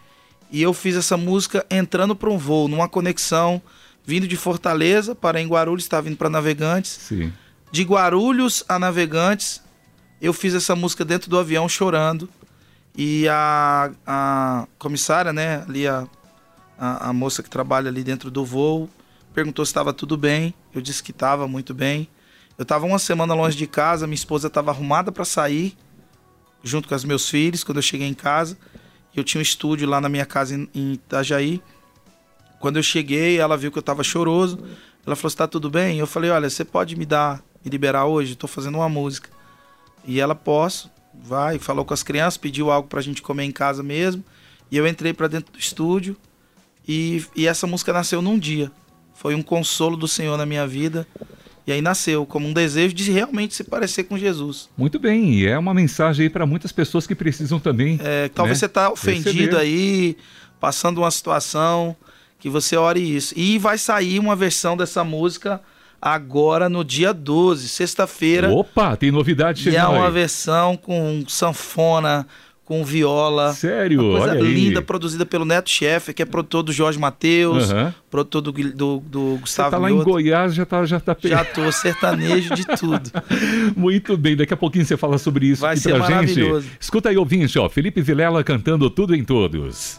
e 0.51 0.63
eu 0.63 0.73
fiz 0.73 0.97
essa 0.97 1.17
música 1.17 1.65
entrando 1.71 2.17
para 2.17 2.31
um 2.31 2.39
voo, 2.39 2.69
numa 2.69 2.89
conexão, 2.89 3.61
vindo 4.05 4.27
de 4.27 4.37
Fortaleza 4.37 5.15
para 5.15 5.41
em 5.41 5.47
Guarulhos, 5.47 5.85
estava 5.85 6.03
vindo 6.03 6.17
para 6.17 6.31
Navegantes. 6.31 6.91
Sim. 6.91 7.33
De 7.71 7.83
Guarulhos 7.83 8.65
a 8.69 8.79
Navegantes, 8.79 9.63
eu 10.21 10.33
fiz 10.33 10.55
essa 10.55 10.75
música 10.75 11.05
dentro 11.05 11.29
do 11.29 11.39
avião 11.39 11.69
chorando. 11.69 12.29
E 12.97 13.29
a, 13.29 13.93
a 14.07 14.67
comissária, 14.79 15.33
né, 15.33 15.63
ali 15.69 15.87
a, 15.87 16.09
a, 16.79 17.09
a 17.09 17.13
moça 17.13 17.43
que 17.43 17.51
trabalha 17.51 17.89
ali 17.89 18.05
dentro 18.05 18.31
do 18.31 18.45
voo, 18.45 18.89
perguntou 19.35 19.65
se 19.65 19.71
estava 19.71 19.93
tudo 19.93 20.17
bem. 20.17 20.55
Eu 20.73 20.81
disse 20.81 21.03
que 21.03 21.11
estava 21.11 21.49
muito 21.49 21.75
bem. 21.75 22.09
Eu 22.57 22.63
estava 22.63 22.87
uma 22.87 22.99
semana 22.99 23.35
longe 23.35 23.57
de 23.57 23.67
casa, 23.67 24.07
minha 24.07 24.15
esposa 24.15 24.47
estava 24.47 24.71
arrumada 24.71 25.13
para 25.13 25.25
sair, 25.25 25.77
junto 26.63 26.89
com 26.89 26.95
os 26.95 27.05
meus 27.05 27.29
filhos, 27.29 27.63
quando 27.63 27.79
eu 27.79 27.83
cheguei 27.83 28.07
em 28.07 28.15
casa. 28.15 28.57
Eu 29.15 29.25
tinha 29.25 29.41
um 29.41 29.43
estúdio 29.43 29.89
lá 29.89 30.01
na 30.01 30.09
minha 30.09 30.27
casa 30.27 30.55
em, 30.55 30.69
em 30.75 30.93
Itajaí. 30.93 31.61
Quando 32.61 32.77
eu 32.77 32.83
cheguei, 32.83 33.39
ela 33.39 33.57
viu 33.57 33.71
que 33.71 33.79
eu 33.79 33.81
estava 33.81 34.03
choroso. 34.05 34.59
Ela 35.05 35.17
falou: 35.17 35.29
"Está 35.29 35.47
tudo 35.47 35.71
bem?" 35.71 35.99
Eu 35.99 36.07
falei: 36.07 36.31
"Olha, 36.31 36.49
você 36.49 36.65
pode 36.65 36.97
me 36.97 37.07
dar, 37.07 37.43
me 37.65 37.71
liberar 37.71 38.07
hoje? 38.07 38.33
Estou 38.33 38.49
fazendo 38.49 38.77
uma 38.77 38.89
música." 38.89 39.31
E 40.05 40.21
ela 40.21 40.35
posso, 40.35 40.91
vai, 41.15 41.59
falou 41.59 41.85
com 41.85 41.95
as 41.95 42.03
crianças, 42.03 42.37
pediu 42.37 42.71
algo 42.71 42.89
pra 42.89 43.01
gente 43.01 43.21
comer 43.21 43.45
em 43.45 43.53
casa 43.53 43.83
mesmo. 43.83 44.25
E 44.71 44.77
eu 44.77 44.87
entrei 44.87 45.13
pra 45.13 45.29
dentro 45.29 45.53
do 45.53 45.59
estúdio 45.59 46.17
e, 46.89 47.23
e 47.37 47.47
essa 47.47 47.67
música 47.67 47.93
nasceu 47.93 48.23
num 48.23 48.39
dia. 48.39 48.73
Foi 49.15 49.35
um 49.35 49.43
consolo 49.43 49.97
do 49.97 50.09
Senhor 50.09 50.37
na 50.39 50.47
minha 50.47 50.67
vida. 50.67 51.07
E 51.67 51.73
aí 51.73 51.83
nasceu 51.83 52.25
como 52.25 52.49
um 52.49 52.53
desejo 52.55 52.95
de 52.95 53.13
realmente 53.13 53.55
se 53.55 53.63
parecer 53.63 54.05
com 54.05 54.17
Jesus. 54.17 54.71
Muito 54.75 54.99
bem, 54.99 55.35
e 55.35 55.47
é 55.47 55.59
uma 55.59 55.75
mensagem 55.75 56.23
aí 56.25 56.31
para 56.31 56.47
muitas 56.47 56.73
pessoas 56.73 57.07
que 57.07 57.15
precisam 57.15 57.61
também. 57.61 58.01
É, 58.03 58.31
talvez 58.31 58.57
né, 58.57 58.61
você 58.61 58.69
tá 58.71 58.91
ofendido 58.91 59.31
receber. 59.31 59.57
aí, 59.59 60.17
passando 60.59 60.99
uma 61.03 61.11
situação 61.11 61.95
que 62.39 62.49
você 62.49 62.75
ore 62.75 63.01
isso. 63.01 63.35
E 63.37 63.59
vai 63.59 63.77
sair 63.77 64.19
uma 64.19 64.35
versão 64.35 64.79
dessa 64.79 65.05
música 65.05 65.61
agora 66.01 66.71
no 66.71 66.83
dia 66.83 67.13
12, 67.13 67.69
sexta-feira. 67.69 68.49
Opa, 68.51 68.97
tem 68.97 69.11
novidade 69.11 69.61
E 69.61 69.65
chegando 69.65 69.95
é 69.95 69.99
uma 69.99 70.07
aí. 70.07 70.13
versão 70.13 70.75
com 70.75 71.25
sanfona, 71.29 72.27
com 72.69 72.85
viola. 72.85 73.55
Sério, 73.55 74.03
Uma 74.03 74.19
coisa 74.19 74.35
olha 74.35 74.43
aí. 74.47 74.55
linda, 74.55 74.83
produzida 74.83 75.25
pelo 75.25 75.47
Neto 75.47 75.71
Chefe, 75.71 76.13
que 76.13 76.21
é 76.23 76.27
produtor 76.27 76.63
do 76.63 76.71
Jorge 76.71 76.99
Matheus, 76.99 77.71
Aham. 77.71 77.95
produtor 78.11 78.43
do, 78.43 78.53
do, 78.53 79.03
do 79.07 79.31
Você 79.37 79.41
Gustavo 79.41 79.71
tá 79.71 79.79
lá 79.79 79.91
em 79.91 79.95
Mioto. 79.95 80.11
Goiás, 80.11 80.55
já 80.55 80.67
tá, 80.67 80.85
já 80.85 81.01
tá 81.01 81.17
Já 81.25 81.43
tô 81.47 81.73
sertanejo 81.73 82.55
de 82.55 82.67
tudo. 82.79 83.11
Muito 83.75 84.19
bem, 84.19 84.37
daqui 84.37 84.53
a 84.53 84.57
pouquinho 84.57 84.85
você 84.85 84.99
fala 84.99 85.17
sobre 85.17 85.47
isso 85.47 85.63
Vai 85.63 85.73
aqui 85.73 85.81
ser 85.81 85.95
pra 85.95 86.01
gente. 86.01 86.11
maravilhoso. 86.11 86.67
Escuta 86.79 87.09
aí, 87.09 87.17
ouvinte, 87.17 87.59
ó, 87.59 87.71
Felipe 87.71 88.03
Vilela 88.03 88.45
cantando 88.45 88.91
Tudo 88.91 89.15
em 89.15 89.25
Todos. 89.25 89.99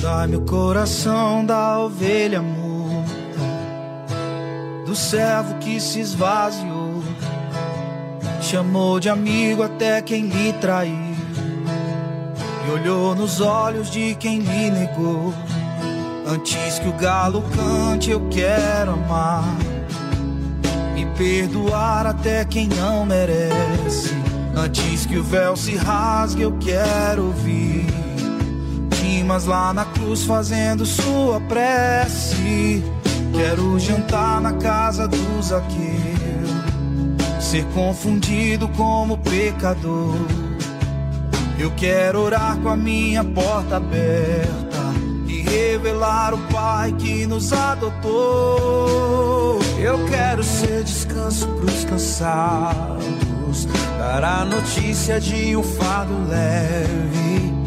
Dá-me 0.00 0.36
o 0.36 0.40
coração 0.42 1.44
da 1.44 1.78
ovelha 1.80 2.42
muda, 2.42 2.81
do 4.84 4.94
servo 4.94 5.54
que 5.58 5.80
se 5.80 6.00
esvaziou, 6.00 7.02
chamou 8.40 8.98
de 8.98 9.08
amigo 9.08 9.62
até 9.62 10.02
quem 10.02 10.26
lhe 10.26 10.52
traiu, 10.54 11.16
e 12.66 12.70
olhou 12.70 13.14
nos 13.14 13.40
olhos 13.40 13.90
de 13.90 14.14
quem 14.16 14.40
lhe 14.40 14.70
negou. 14.70 15.32
Antes 16.26 16.78
que 16.78 16.88
o 16.88 16.92
galo 16.92 17.42
cante, 17.54 18.10
eu 18.10 18.28
quero 18.30 18.92
amar 18.92 19.44
e 20.96 21.04
perdoar 21.16 22.06
até 22.06 22.44
quem 22.44 22.68
não 22.68 23.04
merece. 23.04 24.14
Antes 24.56 25.06
que 25.06 25.16
o 25.16 25.24
véu 25.24 25.56
se 25.56 25.74
rasgue, 25.76 26.42
eu 26.42 26.52
quero 26.58 27.26
ouvir 27.26 27.86
Dimas 29.02 29.46
lá 29.46 29.72
na 29.72 29.84
cruz 29.84 30.24
fazendo 30.24 30.86
sua 30.86 31.40
prece. 31.40 32.82
Quero 33.32 33.78
jantar 33.78 34.40
na 34.40 34.52
casa 34.52 35.08
do 35.08 35.42
Zaqueu, 35.42 35.80
ser 37.40 37.64
confundido 37.74 38.68
como 38.68 39.18
pecador. 39.18 40.14
Eu 41.58 41.70
quero 41.72 42.20
orar 42.20 42.56
com 42.58 42.68
a 42.68 42.76
minha 42.76 43.24
porta 43.24 43.76
aberta 43.76 44.92
e 45.26 45.42
revelar 45.42 46.34
o 46.34 46.38
Pai 46.52 46.92
que 46.92 47.26
nos 47.26 47.52
adotou. 47.52 49.58
Eu 49.78 50.06
quero 50.08 50.44
ser 50.44 50.84
descanso 50.84 51.48
pros 51.48 51.84
cansados, 51.84 53.66
dar 53.98 54.24
a 54.24 54.44
notícia 54.44 55.18
de 55.18 55.56
um 55.56 55.62
fardo 55.62 56.14
leve. 56.28 57.61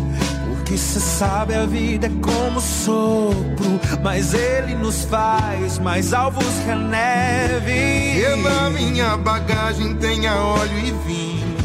Porque 0.76 0.78
cê 0.78 1.00
sabe 1.00 1.54
a 1.54 1.66
vida 1.66 2.08
é 2.08 2.12
como 2.22 2.60
sopro, 2.60 3.80
mas 4.04 4.34
ele 4.34 4.76
nos 4.76 5.06
faz 5.06 5.80
mais 5.80 6.14
alvos 6.14 6.44
que 6.66 6.70
a 6.70 6.76
neve. 6.76 8.20
Eu 8.20 8.36
na 8.38 8.70
minha 8.70 9.16
bagagem 9.16 9.96
tenha 9.96 10.36
óleo 10.36 10.78
e 10.80 10.92
vinho, 11.08 11.58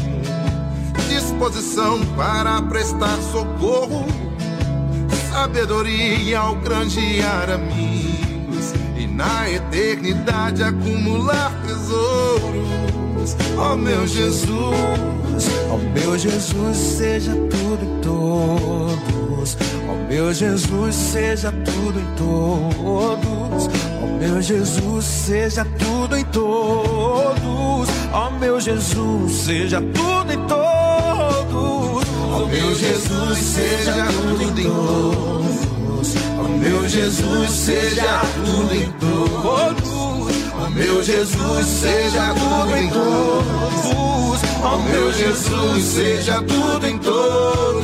disposição 1.09 1.99
para 2.15 2.61
prestar 2.61 3.17
socorro, 3.33 4.05
sabedoria 5.29 6.39
ao 6.39 6.55
granjear 6.55 7.49
amigos 7.49 8.71
e 8.97 9.07
na 9.07 9.49
eternidade 9.49 10.63
acumular 10.63 11.51
tesouros. 11.67 13.00
Ó 13.57 13.75
meu 13.75 14.07
Jesus, 14.07 15.45
Ó 15.69 15.77
meu 15.93 16.17
Jesus, 16.17 16.77
seja 16.77 17.31
tudo 17.33 17.83
em 17.83 18.01
todos. 18.01 19.57
Ó 19.89 20.07
meu 20.09 20.33
Jesus, 20.33 20.95
seja 20.95 21.51
tudo 21.51 21.99
em 21.99 22.15
todos. 22.15 23.69
Ó 24.01 24.07
meu 24.19 24.41
Jesus, 24.41 25.05
seja 25.05 25.65
tudo 25.65 26.17
em 26.17 26.25
todos. 26.25 27.89
Ó 28.13 28.29
meu 28.39 28.59
Jesus, 28.59 29.31
seja 29.31 29.81
tudo 29.81 30.33
em 30.33 30.47
todos. 30.47 32.07
ó 32.33 32.45
meu 32.47 32.75
Jesus, 32.75 33.37
seja 33.37 34.05
tudo 34.05 34.43
em 34.43 34.63
todos. 34.63 36.15
Ó 36.39 36.43
meu 36.57 36.89
Jesus, 36.89 37.49
seja 37.49 38.21
tudo 38.45 38.75
em 38.75 38.91
todos. 38.99 39.90
Meu 40.73 41.03
Jesus, 41.03 41.65
seja 41.67 42.33
tudo 42.33 42.77
em 42.77 42.89
todos. 42.89 44.41
Ó 44.63 44.77
meu 44.77 45.11
Jesus, 45.11 45.83
seja 45.83 46.41
tudo 46.41 46.87
em 46.87 46.97
todos. 46.97 47.81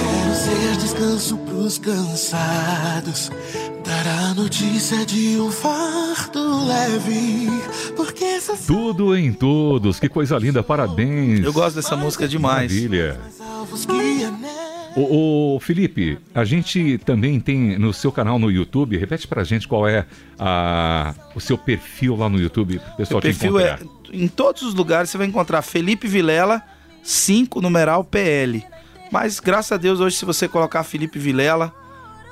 Quero 0.00 0.34
ser 0.34 0.76
descanso 0.76 1.36
pros 1.38 1.78
cansados. 1.78 3.30
Dar 3.84 4.06
a 4.06 4.34
notícia 4.34 5.04
de 5.04 5.38
um 5.38 5.50
fardo 5.50 6.64
leve. 6.66 7.50
Porque 7.96 8.24
essas 8.24 8.64
Tudo 8.66 9.16
em 9.16 9.32
Todos, 9.32 10.00
que 10.00 10.08
coisa 10.08 10.38
linda, 10.38 10.62
parabéns. 10.62 11.44
Eu 11.44 11.52
gosto 11.52 11.76
dessa 11.76 11.96
música 11.96 12.26
demais. 12.26 12.72
Maravilha. 12.72 13.20
alvos 13.40 13.84
Ô, 14.94 15.54
ô, 15.56 15.60
Felipe, 15.60 16.18
a 16.34 16.44
gente 16.44 16.98
também 16.98 17.40
tem 17.40 17.78
no 17.78 17.92
seu 17.92 18.12
canal 18.12 18.38
no 18.38 18.50
YouTube, 18.50 18.96
repete 18.96 19.26
pra 19.26 19.42
gente 19.42 19.66
qual 19.66 19.88
é 19.88 20.06
a, 20.38 21.14
o 21.34 21.40
seu 21.40 21.56
perfil 21.56 22.16
lá 22.16 22.28
no 22.28 22.38
YouTube, 22.38 22.80
pessoal 22.96 23.20
Meu 23.22 23.32
perfil 23.32 23.58
é. 23.58 23.78
Em 24.12 24.28
todos 24.28 24.62
os 24.62 24.74
lugares 24.74 25.08
você 25.08 25.16
vai 25.16 25.26
encontrar 25.26 25.62
Felipe 25.62 26.06
Vilela, 26.06 26.62
5 27.02 27.60
numeral 27.60 28.04
PL. 28.04 28.64
Mas 29.10 29.40
graças 29.40 29.72
a 29.72 29.76
Deus, 29.76 30.00
hoje, 30.00 30.16
se 30.16 30.24
você 30.24 30.46
colocar 30.46 30.82
Felipe 30.84 31.18
Vilela, 31.18 31.74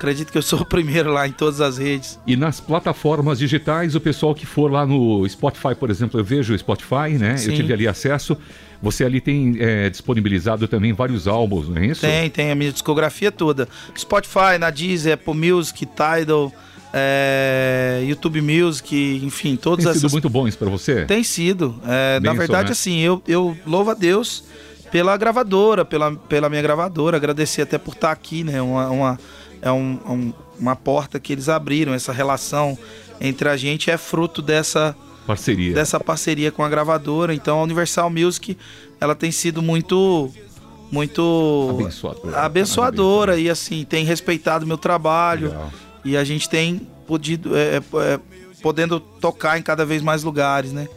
acredito 0.01 0.31
que 0.31 0.37
eu 0.37 0.41
sou 0.41 0.61
o 0.61 0.65
primeiro 0.65 1.13
lá 1.13 1.27
em 1.27 1.31
todas 1.31 1.61
as 1.61 1.77
redes. 1.77 2.19
E 2.25 2.35
nas 2.35 2.59
plataformas 2.59 3.37
digitais, 3.37 3.95
o 3.95 4.01
pessoal 4.01 4.33
que 4.33 4.47
for 4.47 4.71
lá 4.71 4.85
no 4.85 5.27
Spotify, 5.29 5.75
por 5.75 5.91
exemplo, 5.91 6.19
eu 6.19 6.23
vejo 6.23 6.53
o 6.53 6.57
Spotify, 6.57 7.11
né? 7.19 7.33
Eu 7.33 7.37
Sim. 7.37 7.55
tive 7.55 7.71
ali 7.71 7.87
acesso. 7.87 8.35
Você 8.81 9.05
ali 9.05 9.21
tem 9.21 9.57
é, 9.59 9.89
disponibilizado 9.91 10.67
também 10.67 10.91
vários 10.91 11.27
álbuns, 11.27 11.69
não 11.69 11.77
é 11.77 11.85
isso? 11.85 12.01
Tem, 12.01 12.29
tem 12.31 12.51
a 12.51 12.55
minha 12.55 12.71
discografia 12.71 13.31
toda. 13.31 13.69
Spotify, 13.95 14.57
na 14.59 14.71
Deezer, 14.71 15.13
Apple 15.13 15.35
Music, 15.35 15.85
Tidal, 15.85 16.51
é, 16.91 18.03
YouTube 18.07 18.41
Music, 18.41 19.21
enfim, 19.23 19.55
todas 19.55 19.85
Tem 19.85 19.93
sido 19.93 20.05
essas 20.05 20.11
muito 20.11 20.29
bons 20.29 20.55
pra 20.55 20.67
você? 20.67 21.05
Tem 21.05 21.23
sido. 21.23 21.79
É, 21.85 22.15
na 22.15 22.31
Bênção, 22.31 22.37
verdade, 22.37 22.65
né? 22.65 22.71
assim, 22.71 22.99
eu, 23.01 23.21
eu 23.27 23.55
louvo 23.67 23.91
a 23.91 23.93
Deus 23.93 24.45
pela 24.91 25.15
gravadora, 25.15 25.85
pela, 25.85 26.11
pela 26.13 26.49
minha 26.49 26.61
gravadora. 26.61 27.17
Agradecer 27.17 27.61
até 27.61 27.77
por 27.77 27.93
estar 27.93 28.11
aqui, 28.11 28.43
né? 28.43 28.61
Uma, 28.61 28.89
uma, 28.89 29.19
é 29.61 29.71
um, 29.71 29.99
um- 30.07 30.33
uma 30.59 30.75
porta 30.75 31.19
que 31.19 31.31
eles 31.33 31.49
abriram, 31.49 31.93
essa 31.93 32.11
relação 32.13 32.77
entre 33.19 33.49
a 33.49 33.57
gente 33.57 33.89
é 33.89 33.97
fruto 33.97 34.41
dessa 34.41 34.95
parceria. 35.25 35.73
dessa 35.73 35.99
parceria 35.99 36.51
com 36.51 36.63
a 36.63 36.69
gravadora. 36.69 37.33
Então 37.33 37.59
a 37.59 37.63
Universal 37.63 38.09
Music 38.09 38.57
ela 38.99 39.15
tem 39.15 39.31
sido 39.31 39.61
muito 39.61 40.31
muito 40.91 41.69
abençoadora, 41.79 42.37
abençoadora 42.41 43.39
e 43.39 43.49
assim 43.49 43.85
tem 43.85 44.03
respeitado 44.03 44.67
meu 44.67 44.77
trabalho 44.77 45.47
Legal. 45.49 45.71
e 46.03 46.17
a 46.17 46.23
gente 46.23 46.49
tem 46.49 46.85
podido 47.07 47.55
é, 47.55 47.77
é, 47.77 48.19
podendo 48.61 48.99
tocar 48.99 49.57
em 49.57 49.61
cada 49.61 49.85
vez 49.85 50.01
mais 50.01 50.23
lugares, 50.23 50.71
né? 50.73 50.87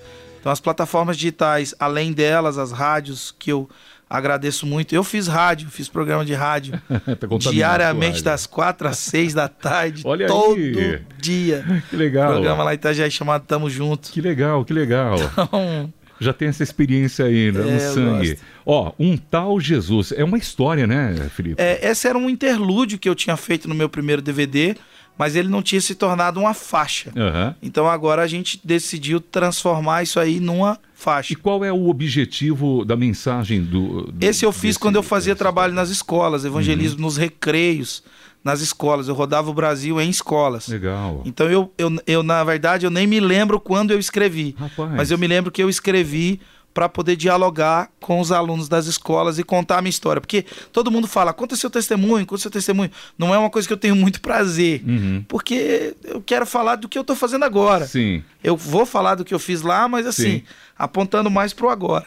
Então 0.41 0.51
as 0.53 0.61
plataformas 0.61 1.17
digitais, 1.17 1.75
além 1.79 2.13
delas, 2.13 2.59
as 2.59 2.73
rádios 2.73 3.35
que 3.39 3.51
eu 3.53 3.69
agradeço 4.17 4.67
muito. 4.67 4.95
Eu 4.95 5.03
fiz 5.05 5.27
rádio, 5.27 5.69
fiz 5.71 5.89
programa 5.89 6.25
de 6.25 6.35
rádio 6.35 6.81
Tá 6.89 7.51
diariamente 7.51 8.23
das 8.23 8.47
quatro 8.47 8.89
às 8.89 8.99
seis 8.99 9.35
da 9.35 9.49
tarde, 9.49 10.03
Olha 10.07 10.27
todo 10.27 10.57
aí. 10.57 11.01
dia. 11.21 11.83
Que 11.91 11.97
legal. 11.97 12.33
Programa 12.33 12.63
lá 12.65 12.73
em 12.73 12.77
Itajaí 12.77 13.11
chamado 13.11 13.45
Tamo 13.47 13.69
Junto. 13.69 14.11
Que 14.11 14.21
legal, 14.21 14.65
que 14.65 14.73
legal. 14.73 15.17
Então, 15.45 15.93
Já 16.21 16.33
tem 16.33 16.47
essa 16.49 16.63
experiência 16.63 17.25
aí, 17.25 17.51
né, 17.51 17.61
É, 17.69 17.73
no 17.75 17.81
sangue. 17.81 18.39
Ó, 18.65 18.93
um 18.99 19.17
tal 19.17 19.59
Jesus. 19.59 20.13
É 20.13 20.23
uma 20.23 20.39
história, 20.39 20.87
né, 20.87 21.15
Felipe? 21.35 21.61
É, 21.61 21.91
esse 21.91 22.07
era 22.07 22.17
um 22.17 22.31
interlúdio 22.31 22.99
que 22.99 23.09
eu 23.09 23.15
tinha 23.17 23.37
feito 23.37 23.69
no 23.69 23.75
meu 23.75 23.89
primeiro 23.89 24.23
DVD, 24.23 24.77
mas 25.19 25.37
ele 25.37 25.49
não 25.49 25.63
tinha 25.63 25.81
se 25.81 25.95
tornado 25.95 26.41
uma 26.41 26.55
faixa. 26.55 27.13
Aham. 27.17 27.55
Então 27.63 27.87
agora 27.89 28.23
a 28.23 28.27
gente 28.27 28.61
decidiu 28.65 29.21
transformar 29.21 30.03
isso 30.03 30.19
aí 30.19 30.41
numa 30.41 30.79
faixa. 30.95 31.33
E 31.33 31.37
qual 31.37 31.65
é 31.65 31.73
o 31.73 31.89
objetivo 31.89 32.85
da 32.85 32.97
mensagem 32.97 33.63
do. 33.63 34.11
do- 34.11 34.25
Esse 34.25 34.45
eu 34.45 34.53
fiz 34.53 34.63
desse- 34.63 34.79
quando 34.79 34.97
eu 34.97 35.03
fazia 35.03 35.35
desse- 35.35 35.39
trabalho 35.43 35.73
nas 35.75 35.91
escolas, 35.91 36.45
evangelismo 36.45 36.99
Uhum. 36.99 37.05
nos 37.05 37.17
recreios, 37.17 38.03
nas 38.43 38.61
escolas. 38.61 39.09
Eu 39.09 39.15
rodava 39.15 39.51
o 39.51 39.55
Brasil 39.55 40.01
em 40.01 40.11
escolas. 40.11 40.69
Legal. 40.69 41.23
Então 41.25 41.49
eu, 41.51 41.73
eu, 41.79 41.91
eu, 42.07 42.23
na 42.23 42.43
verdade, 42.45 42.85
eu 42.87 42.91
nem 42.91 43.07
me 43.07 43.21
lembro 43.21 43.59
quando 43.61 43.91
eu 43.93 43.99
escrevi. 43.99 44.55
Rapaz. 44.59 44.91
Mas 44.93 45.11
eu 45.11 45.17
me 45.19 45.27
lembro 45.27 45.51
que 45.51 45.63
eu 45.63 45.69
escrevi 45.71 46.41
para 46.75 46.89
poder 46.89 47.15
dialogar 47.15 47.89
com 48.01 48.19
os 48.19 48.33
alunos 48.33 48.69
das 48.69 48.87
escolas 48.87 49.39
e 49.39 49.45
contar 49.45 49.79
a 49.79 49.81
minha 49.83 49.91
história. 49.91 50.21
Porque 50.21 50.45
todo 50.73 50.91
mundo 50.91 51.07
fala, 51.07 51.33
conta 51.33 51.55
seu 51.55 51.71
testemunho, 51.71 52.27
conta 52.27 52.43
seu 52.43 52.51
testemunho. 52.51 52.91
Não 53.17 53.33
é 53.33 53.39
uma 53.39 53.49
coisa 53.49 53.69
que 53.69 53.73
eu 53.73 53.79
tenho 53.79 53.95
muito 53.95 54.21
prazer. 54.21 54.83
Uhum. 54.85 55.25
Porque 55.29 55.95
eu 56.03 56.21
quero 56.21 56.45
falar 56.45 56.75
do 56.75 56.89
que 56.89 56.99
eu 56.99 57.03
estou 57.03 57.15
fazendo 57.15 57.45
agora. 57.45 57.87
Sim. 57.87 58.25
Eu 58.43 58.57
vou 58.57 58.85
falar 58.85 59.15
do 59.15 59.25
que 59.25 59.33
eu 59.33 59.39
fiz 59.39 59.63
lá, 59.63 59.87
mas 59.87 60.05
assim, 60.05 60.39
Sim. 60.39 60.43
apontando 60.77 61.31
mais 61.31 61.53
pro 61.53 61.71
agora. 61.71 62.07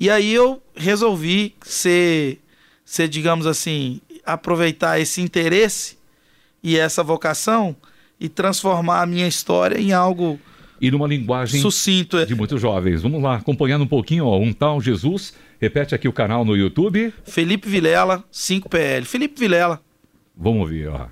E 0.00 0.08
aí 0.08 0.32
eu 0.32 0.62
resolvi 0.74 1.54
ser, 1.62 2.40
ser, 2.84 3.08
digamos 3.08 3.46
assim, 3.46 4.00
aproveitar 4.24 4.98
esse 4.98 5.20
interesse 5.20 5.98
e 6.62 6.78
essa 6.78 7.02
vocação 7.02 7.76
e 8.18 8.30
transformar 8.30 9.02
a 9.02 9.06
minha 9.06 9.28
história 9.28 9.78
em 9.78 9.92
algo 9.92 10.40
E 10.80 10.90
numa 10.90 11.06
linguagem 11.06 11.60
sucinto. 11.60 12.18
é. 12.18 12.24
de 12.26 12.34
muitos 12.34 12.60
jovens. 12.60 13.02
Vamos 13.02 13.22
lá, 13.22 13.36
acompanhando 13.36 13.82
um 13.82 13.86
pouquinho, 13.86 14.26
ó. 14.26 14.38
Um 14.38 14.52
tal 14.52 14.80
Jesus. 14.80 15.34
Repete 15.60 15.94
aqui 15.94 16.06
o 16.06 16.12
canal 16.12 16.44
no 16.44 16.54
YouTube. 16.56 17.12
Felipe 17.24 17.68
Vilela, 17.68 18.22
5PL. 18.32 19.04
Felipe 19.04 19.40
Vilela. 19.40 19.80
Vamos 20.36 20.60
ouvir, 20.62 20.88
ó. 20.88 21.06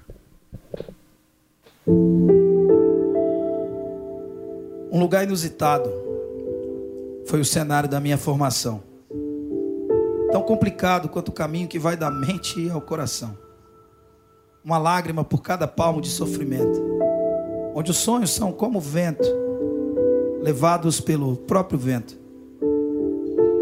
Um 4.91 5.01
lugar 5.01 5.25
inusitado 5.25 5.91
foi 7.27 7.41
o 7.41 7.45
cenário 7.45 7.89
da 7.89 7.99
minha 8.01 8.19
formação. 8.19 8.83
Tão 10.31 10.43
complicado 10.43 11.09
quanto 11.09 11.29
o 11.29 11.33
caminho 11.33 11.69
que 11.69 11.79
vai 11.79 11.97
da 11.97 12.11
mente 12.11 12.69
ao 12.71 12.81
coração. 12.81 13.37
Uma 14.65 14.79
lágrima 14.79 15.25
por 15.25 15.43
cada 15.43 15.67
palmo 15.67 16.01
de 16.01 16.09
sofrimento. 16.09 16.83
Onde 17.75 17.91
os 17.91 17.97
sonhos 17.97 18.31
são 18.31 18.53
como 18.53 18.81
vento, 18.81 19.25
levados 20.45 21.01
pelo 21.01 21.37
próprio 21.37 21.79
vento. 21.79 22.19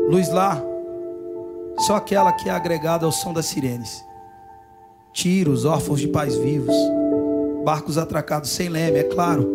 Luz 0.09 0.29
lá, 0.33 0.61
só 1.79 1.95
aquela 1.95 2.33
que 2.33 2.49
é 2.49 2.53
agregada 2.53 3.07
ao 3.07 3.13
som 3.13 3.33
das 3.33 3.47
sirenes. 3.47 4.05
Tiros, 5.13 5.65
órfãos 5.65 6.01
de 6.01 6.09
pais 6.09 6.35
vivos, 6.35 6.75
barcos 7.65 7.97
atracados 7.97 8.51
sem 8.51 8.69
leme, 8.69 8.99
é 8.99 9.05
claro. 9.05 9.49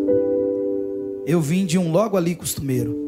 Eu 1.25 1.41
vim 1.41 1.65
de 1.65 1.77
um 1.77 1.91
logo 1.91 2.15
ali 2.15 2.33
costumeiro. 2.33 3.07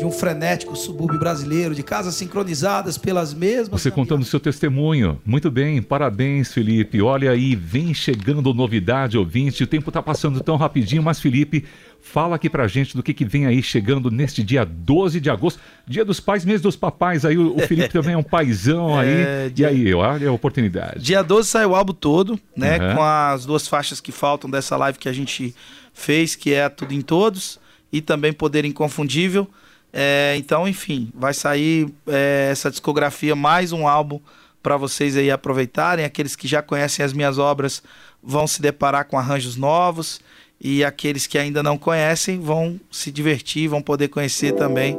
De 0.00 0.06
um 0.06 0.10
frenético 0.10 0.74
subúrbio 0.74 1.18
brasileiro, 1.18 1.74
de 1.74 1.82
casas 1.82 2.14
sincronizadas 2.14 2.96
pelas 2.96 3.34
mesmas. 3.34 3.82
Você 3.82 3.90
contando 3.90 4.22
o 4.22 4.24
seu 4.24 4.40
testemunho. 4.40 5.20
Muito 5.26 5.50
bem, 5.50 5.82
parabéns, 5.82 6.50
Felipe. 6.54 7.02
Olha 7.02 7.30
aí, 7.32 7.54
vem 7.54 7.92
chegando 7.92 8.54
novidade, 8.54 9.18
ouvinte. 9.18 9.62
O 9.62 9.66
tempo 9.66 9.90
está 9.90 10.02
passando 10.02 10.40
tão 10.42 10.56
rapidinho, 10.56 11.02
mas, 11.02 11.20
Felipe, 11.20 11.66
fala 12.00 12.36
aqui 12.36 12.48
pra 12.48 12.66
gente 12.66 12.96
do 12.96 13.02
que, 13.02 13.12
que 13.12 13.26
vem 13.26 13.44
aí 13.44 13.62
chegando 13.62 14.10
neste 14.10 14.42
dia 14.42 14.64
12 14.64 15.20
de 15.20 15.28
agosto. 15.28 15.60
Dia 15.86 16.02
dos 16.02 16.18
pais, 16.18 16.46
mês 16.46 16.62
dos 16.62 16.76
papais. 16.76 17.26
Aí 17.26 17.36
o, 17.36 17.54
o 17.56 17.60
Felipe 17.60 17.90
também 17.92 18.14
é 18.14 18.16
um 18.16 18.22
paizão 18.22 18.98
aí. 18.98 19.06
É, 19.10 19.46
E 19.48 19.50
dia- 19.50 19.68
aí, 19.68 19.92
olha 19.92 20.30
a 20.30 20.32
oportunidade. 20.32 21.00
Dia 21.04 21.22
12 21.22 21.46
sai 21.46 21.66
o 21.66 21.74
álbum 21.74 21.92
todo, 21.92 22.40
né? 22.56 22.78
Uhum. 22.78 22.94
Com 22.96 23.02
as 23.02 23.44
duas 23.44 23.68
faixas 23.68 24.00
que 24.00 24.12
faltam 24.12 24.48
dessa 24.48 24.78
live 24.78 24.98
que 24.98 25.10
a 25.10 25.12
gente 25.12 25.54
fez, 25.92 26.34
que 26.34 26.54
é 26.54 26.70
Tudo 26.70 26.94
em 26.94 27.02
Todos 27.02 27.60
e 27.92 28.00
também 28.00 28.32
Poder 28.32 28.64
Inconfundível. 28.64 29.46
É, 29.92 30.36
então, 30.38 30.68
enfim, 30.68 31.10
vai 31.14 31.34
sair 31.34 31.92
é, 32.06 32.48
essa 32.50 32.70
discografia, 32.70 33.34
mais 33.34 33.72
um 33.72 33.88
álbum 33.88 34.20
para 34.62 34.76
vocês 34.76 35.16
aí 35.16 35.30
aproveitarem. 35.30 36.04
Aqueles 36.04 36.36
que 36.36 36.46
já 36.46 36.62
conhecem 36.62 37.04
as 37.04 37.12
minhas 37.12 37.38
obras 37.38 37.82
vão 38.22 38.46
se 38.46 38.62
deparar 38.62 39.06
com 39.06 39.18
arranjos 39.18 39.56
novos 39.56 40.20
e 40.60 40.84
aqueles 40.84 41.26
que 41.26 41.38
ainda 41.38 41.62
não 41.62 41.78
conhecem 41.78 42.38
vão 42.38 42.78
se 42.90 43.10
divertir, 43.10 43.68
vão 43.68 43.80
poder 43.80 44.08
conhecer 44.08 44.52
também 44.52 44.98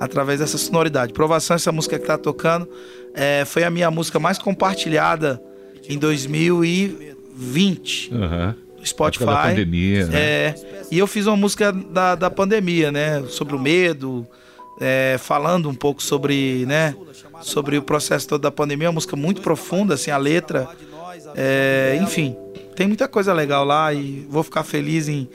através 0.00 0.40
dessa 0.40 0.56
sonoridade. 0.58 1.12
Provação, 1.12 1.54
essa 1.54 1.70
música 1.70 1.98
que 1.98 2.04
está 2.04 2.18
tocando, 2.18 2.68
é, 3.14 3.44
foi 3.44 3.62
a 3.64 3.70
minha 3.70 3.90
música 3.90 4.18
mais 4.18 4.38
compartilhada 4.38 5.40
em 5.88 5.98
2020 5.98 8.14
Aham. 8.14 8.56
Spotify. 8.88 9.24
Da 9.24 9.42
pandemia, 9.42 10.06
né? 10.06 10.18
É, 10.18 10.54
e 10.90 10.98
eu 10.98 11.06
fiz 11.06 11.26
uma 11.26 11.36
música 11.36 11.72
da, 11.72 12.14
da 12.14 12.30
pandemia, 12.30 12.90
né? 12.92 13.22
Sobre 13.28 13.54
o 13.54 13.58
medo, 13.58 14.26
é, 14.80 15.16
falando 15.18 15.68
um 15.68 15.74
pouco 15.74 16.02
sobre, 16.02 16.64
né? 16.66 16.94
Sobre 17.40 17.76
o 17.78 17.82
processo 17.82 18.26
todo 18.28 18.42
da 18.42 18.50
pandemia, 18.50 18.88
uma 18.88 18.94
música 18.94 19.16
muito 19.16 19.40
profunda, 19.40 19.94
assim, 19.94 20.10
a 20.10 20.16
letra. 20.16 20.68
É, 21.36 21.98
enfim, 22.02 22.36
tem 22.76 22.86
muita 22.86 23.08
coisa 23.08 23.32
legal 23.32 23.64
lá 23.64 23.92
e 23.92 24.26
vou 24.28 24.42
ficar 24.42 24.62
feliz 24.64 25.08
em, 25.08 25.28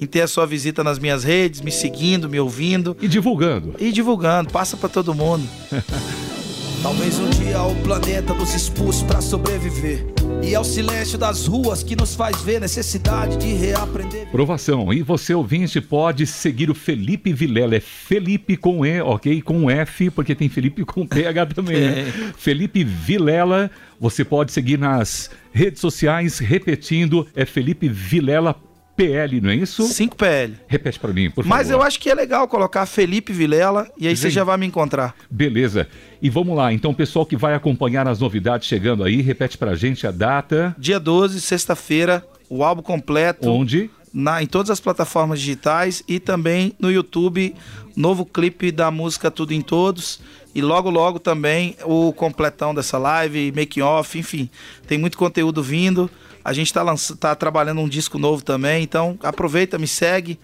em 0.00 0.06
ter 0.06 0.22
a 0.22 0.26
sua 0.26 0.46
visita 0.46 0.82
nas 0.82 0.98
minhas 0.98 1.24
redes, 1.24 1.60
me 1.60 1.70
seguindo, 1.70 2.28
me 2.28 2.38
ouvindo 2.40 2.96
E 3.00 3.06
divulgando. 3.08 3.74
e 3.78 3.92
divulgando. 3.92 4.50
Passa 4.50 4.76
pra 4.76 4.88
todo 4.88 5.14
mundo. 5.14 5.46
Talvez 6.82 7.18
um 7.18 7.28
dia 7.30 7.60
o 7.62 7.74
planeta 7.82 8.32
nos 8.34 8.54
expulse 8.54 9.04
para 9.04 9.20
sobreviver. 9.20 10.06
E 10.42 10.54
é 10.54 10.60
o 10.60 10.64
silêncio 10.64 11.18
das 11.18 11.46
ruas 11.46 11.82
que 11.82 11.96
nos 11.96 12.14
faz 12.14 12.40
ver 12.42 12.60
necessidade 12.60 13.36
de 13.36 13.52
reaprender. 13.54 14.28
Provação. 14.30 14.92
E 14.92 15.02
você, 15.02 15.34
ouvinte, 15.34 15.80
pode 15.80 16.26
seguir 16.26 16.70
o 16.70 16.74
Felipe 16.74 17.32
Vilela. 17.32 17.76
É 17.76 17.80
Felipe 17.80 18.56
com 18.56 18.86
E, 18.86 19.00
ok? 19.00 19.42
Com 19.42 19.70
F, 19.70 20.10
porque 20.10 20.34
tem 20.34 20.48
Felipe 20.48 20.84
com 20.84 21.06
PH 21.06 21.46
também, 21.46 21.80
né? 21.80 22.12
Felipe 22.38 22.84
Vilela. 22.84 23.70
Você 23.98 24.24
pode 24.24 24.52
seguir 24.52 24.78
nas 24.78 25.30
redes 25.52 25.80
sociais, 25.80 26.38
repetindo, 26.38 27.26
é 27.34 27.44
Felipe 27.44 27.88
Vilela 27.88 28.54
PL, 28.96 29.40
não 29.40 29.50
é 29.50 29.56
isso? 29.56 29.82
5PL. 29.84 30.54
Repete 30.66 30.98
pra 30.98 31.12
mim, 31.12 31.30
por 31.30 31.44
favor. 31.44 31.48
Mas 31.48 31.70
eu 31.70 31.82
acho 31.82 32.00
que 32.00 32.08
é 32.10 32.14
legal 32.14 32.48
colocar 32.48 32.86
Felipe 32.86 33.32
Vilela 33.32 33.86
e 33.98 34.08
aí 34.08 34.16
você 34.16 34.30
já 34.30 34.42
vai 34.42 34.56
me 34.56 34.66
encontrar. 34.66 35.14
Beleza. 35.30 35.86
E 36.22 36.30
vamos 36.30 36.56
lá, 36.56 36.72
então, 36.72 36.94
pessoal 36.94 37.26
que 37.26 37.36
vai 37.36 37.54
acompanhar 37.54 38.08
as 38.08 38.18
novidades 38.20 38.66
chegando 38.66 39.04
aí, 39.04 39.20
repete 39.20 39.58
pra 39.58 39.74
gente 39.74 40.06
a 40.06 40.10
data, 40.10 40.74
Dia 40.78 40.98
12, 40.98 41.40
sexta-feira, 41.40 42.26
o 42.48 42.64
álbum 42.64 42.82
completo 42.82 43.48
onde. 43.50 43.90
na, 44.12 44.42
em 44.42 44.46
todas 44.46 44.70
as 44.70 44.80
plataformas 44.80 45.40
digitais 45.40 46.02
e 46.08 46.18
também 46.18 46.72
no 46.78 46.90
YouTube, 46.90 47.54
novo 47.94 48.24
clipe 48.24 48.72
da 48.72 48.90
música 48.90 49.30
Tudo 49.30 49.52
em 49.52 49.60
Todos. 49.60 50.20
E 50.54 50.62
logo, 50.62 50.88
logo 50.88 51.18
também 51.18 51.76
o 51.84 52.14
completão 52.14 52.74
dessa 52.74 52.96
live, 52.96 53.52
making 53.54 53.82
off, 53.82 54.18
enfim, 54.18 54.48
tem 54.86 54.96
muito 54.96 55.18
conteúdo 55.18 55.62
vindo. 55.62 56.10
A 56.46 56.52
gente 56.52 56.72
tá, 56.72 56.80
lança, 56.80 57.16
tá 57.16 57.34
trabalhando 57.34 57.80
um 57.80 57.88
disco 57.88 58.18
novo 58.18 58.40
também, 58.40 58.80
então 58.80 59.18
aproveita, 59.20 59.76
me 59.78 59.88
segue. 59.88 60.38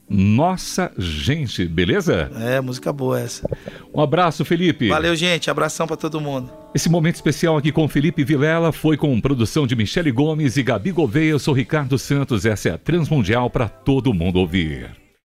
nossa 0.09 0.91
Gente, 0.97 1.65
beleza? 1.65 2.31
É, 2.39 2.61
música 2.61 2.93
boa 2.93 3.19
essa. 3.19 3.49
Um 3.93 4.01
abraço, 4.01 4.45
Felipe. 4.45 4.89
Valeu, 4.89 5.15
gente. 5.15 5.49
Abração 5.49 5.85
para 5.85 5.97
todo 5.97 6.21
mundo. 6.21 6.51
Esse 6.73 6.89
momento 6.89 7.15
especial 7.15 7.57
aqui 7.57 7.71
com 7.71 7.87
Felipe 7.87 8.23
Vilela 8.23 8.71
foi 8.71 8.97
com 8.97 9.19
produção 9.19 9.65
de 9.67 9.75
Michele 9.75 10.11
Gomes 10.11 10.57
e 10.57 10.63
Gabi 10.63 10.91
Gouveia. 10.91 11.31
Eu 11.31 11.39
sou 11.39 11.53
Ricardo 11.53 11.97
Santos. 11.97 12.45
Essa 12.45 12.69
é 12.69 12.71
a 12.73 12.77
Transmundial 12.77 13.49
para 13.49 13.67
todo 13.67 14.13
mundo 14.13 14.39
ouvir. 14.39 15.06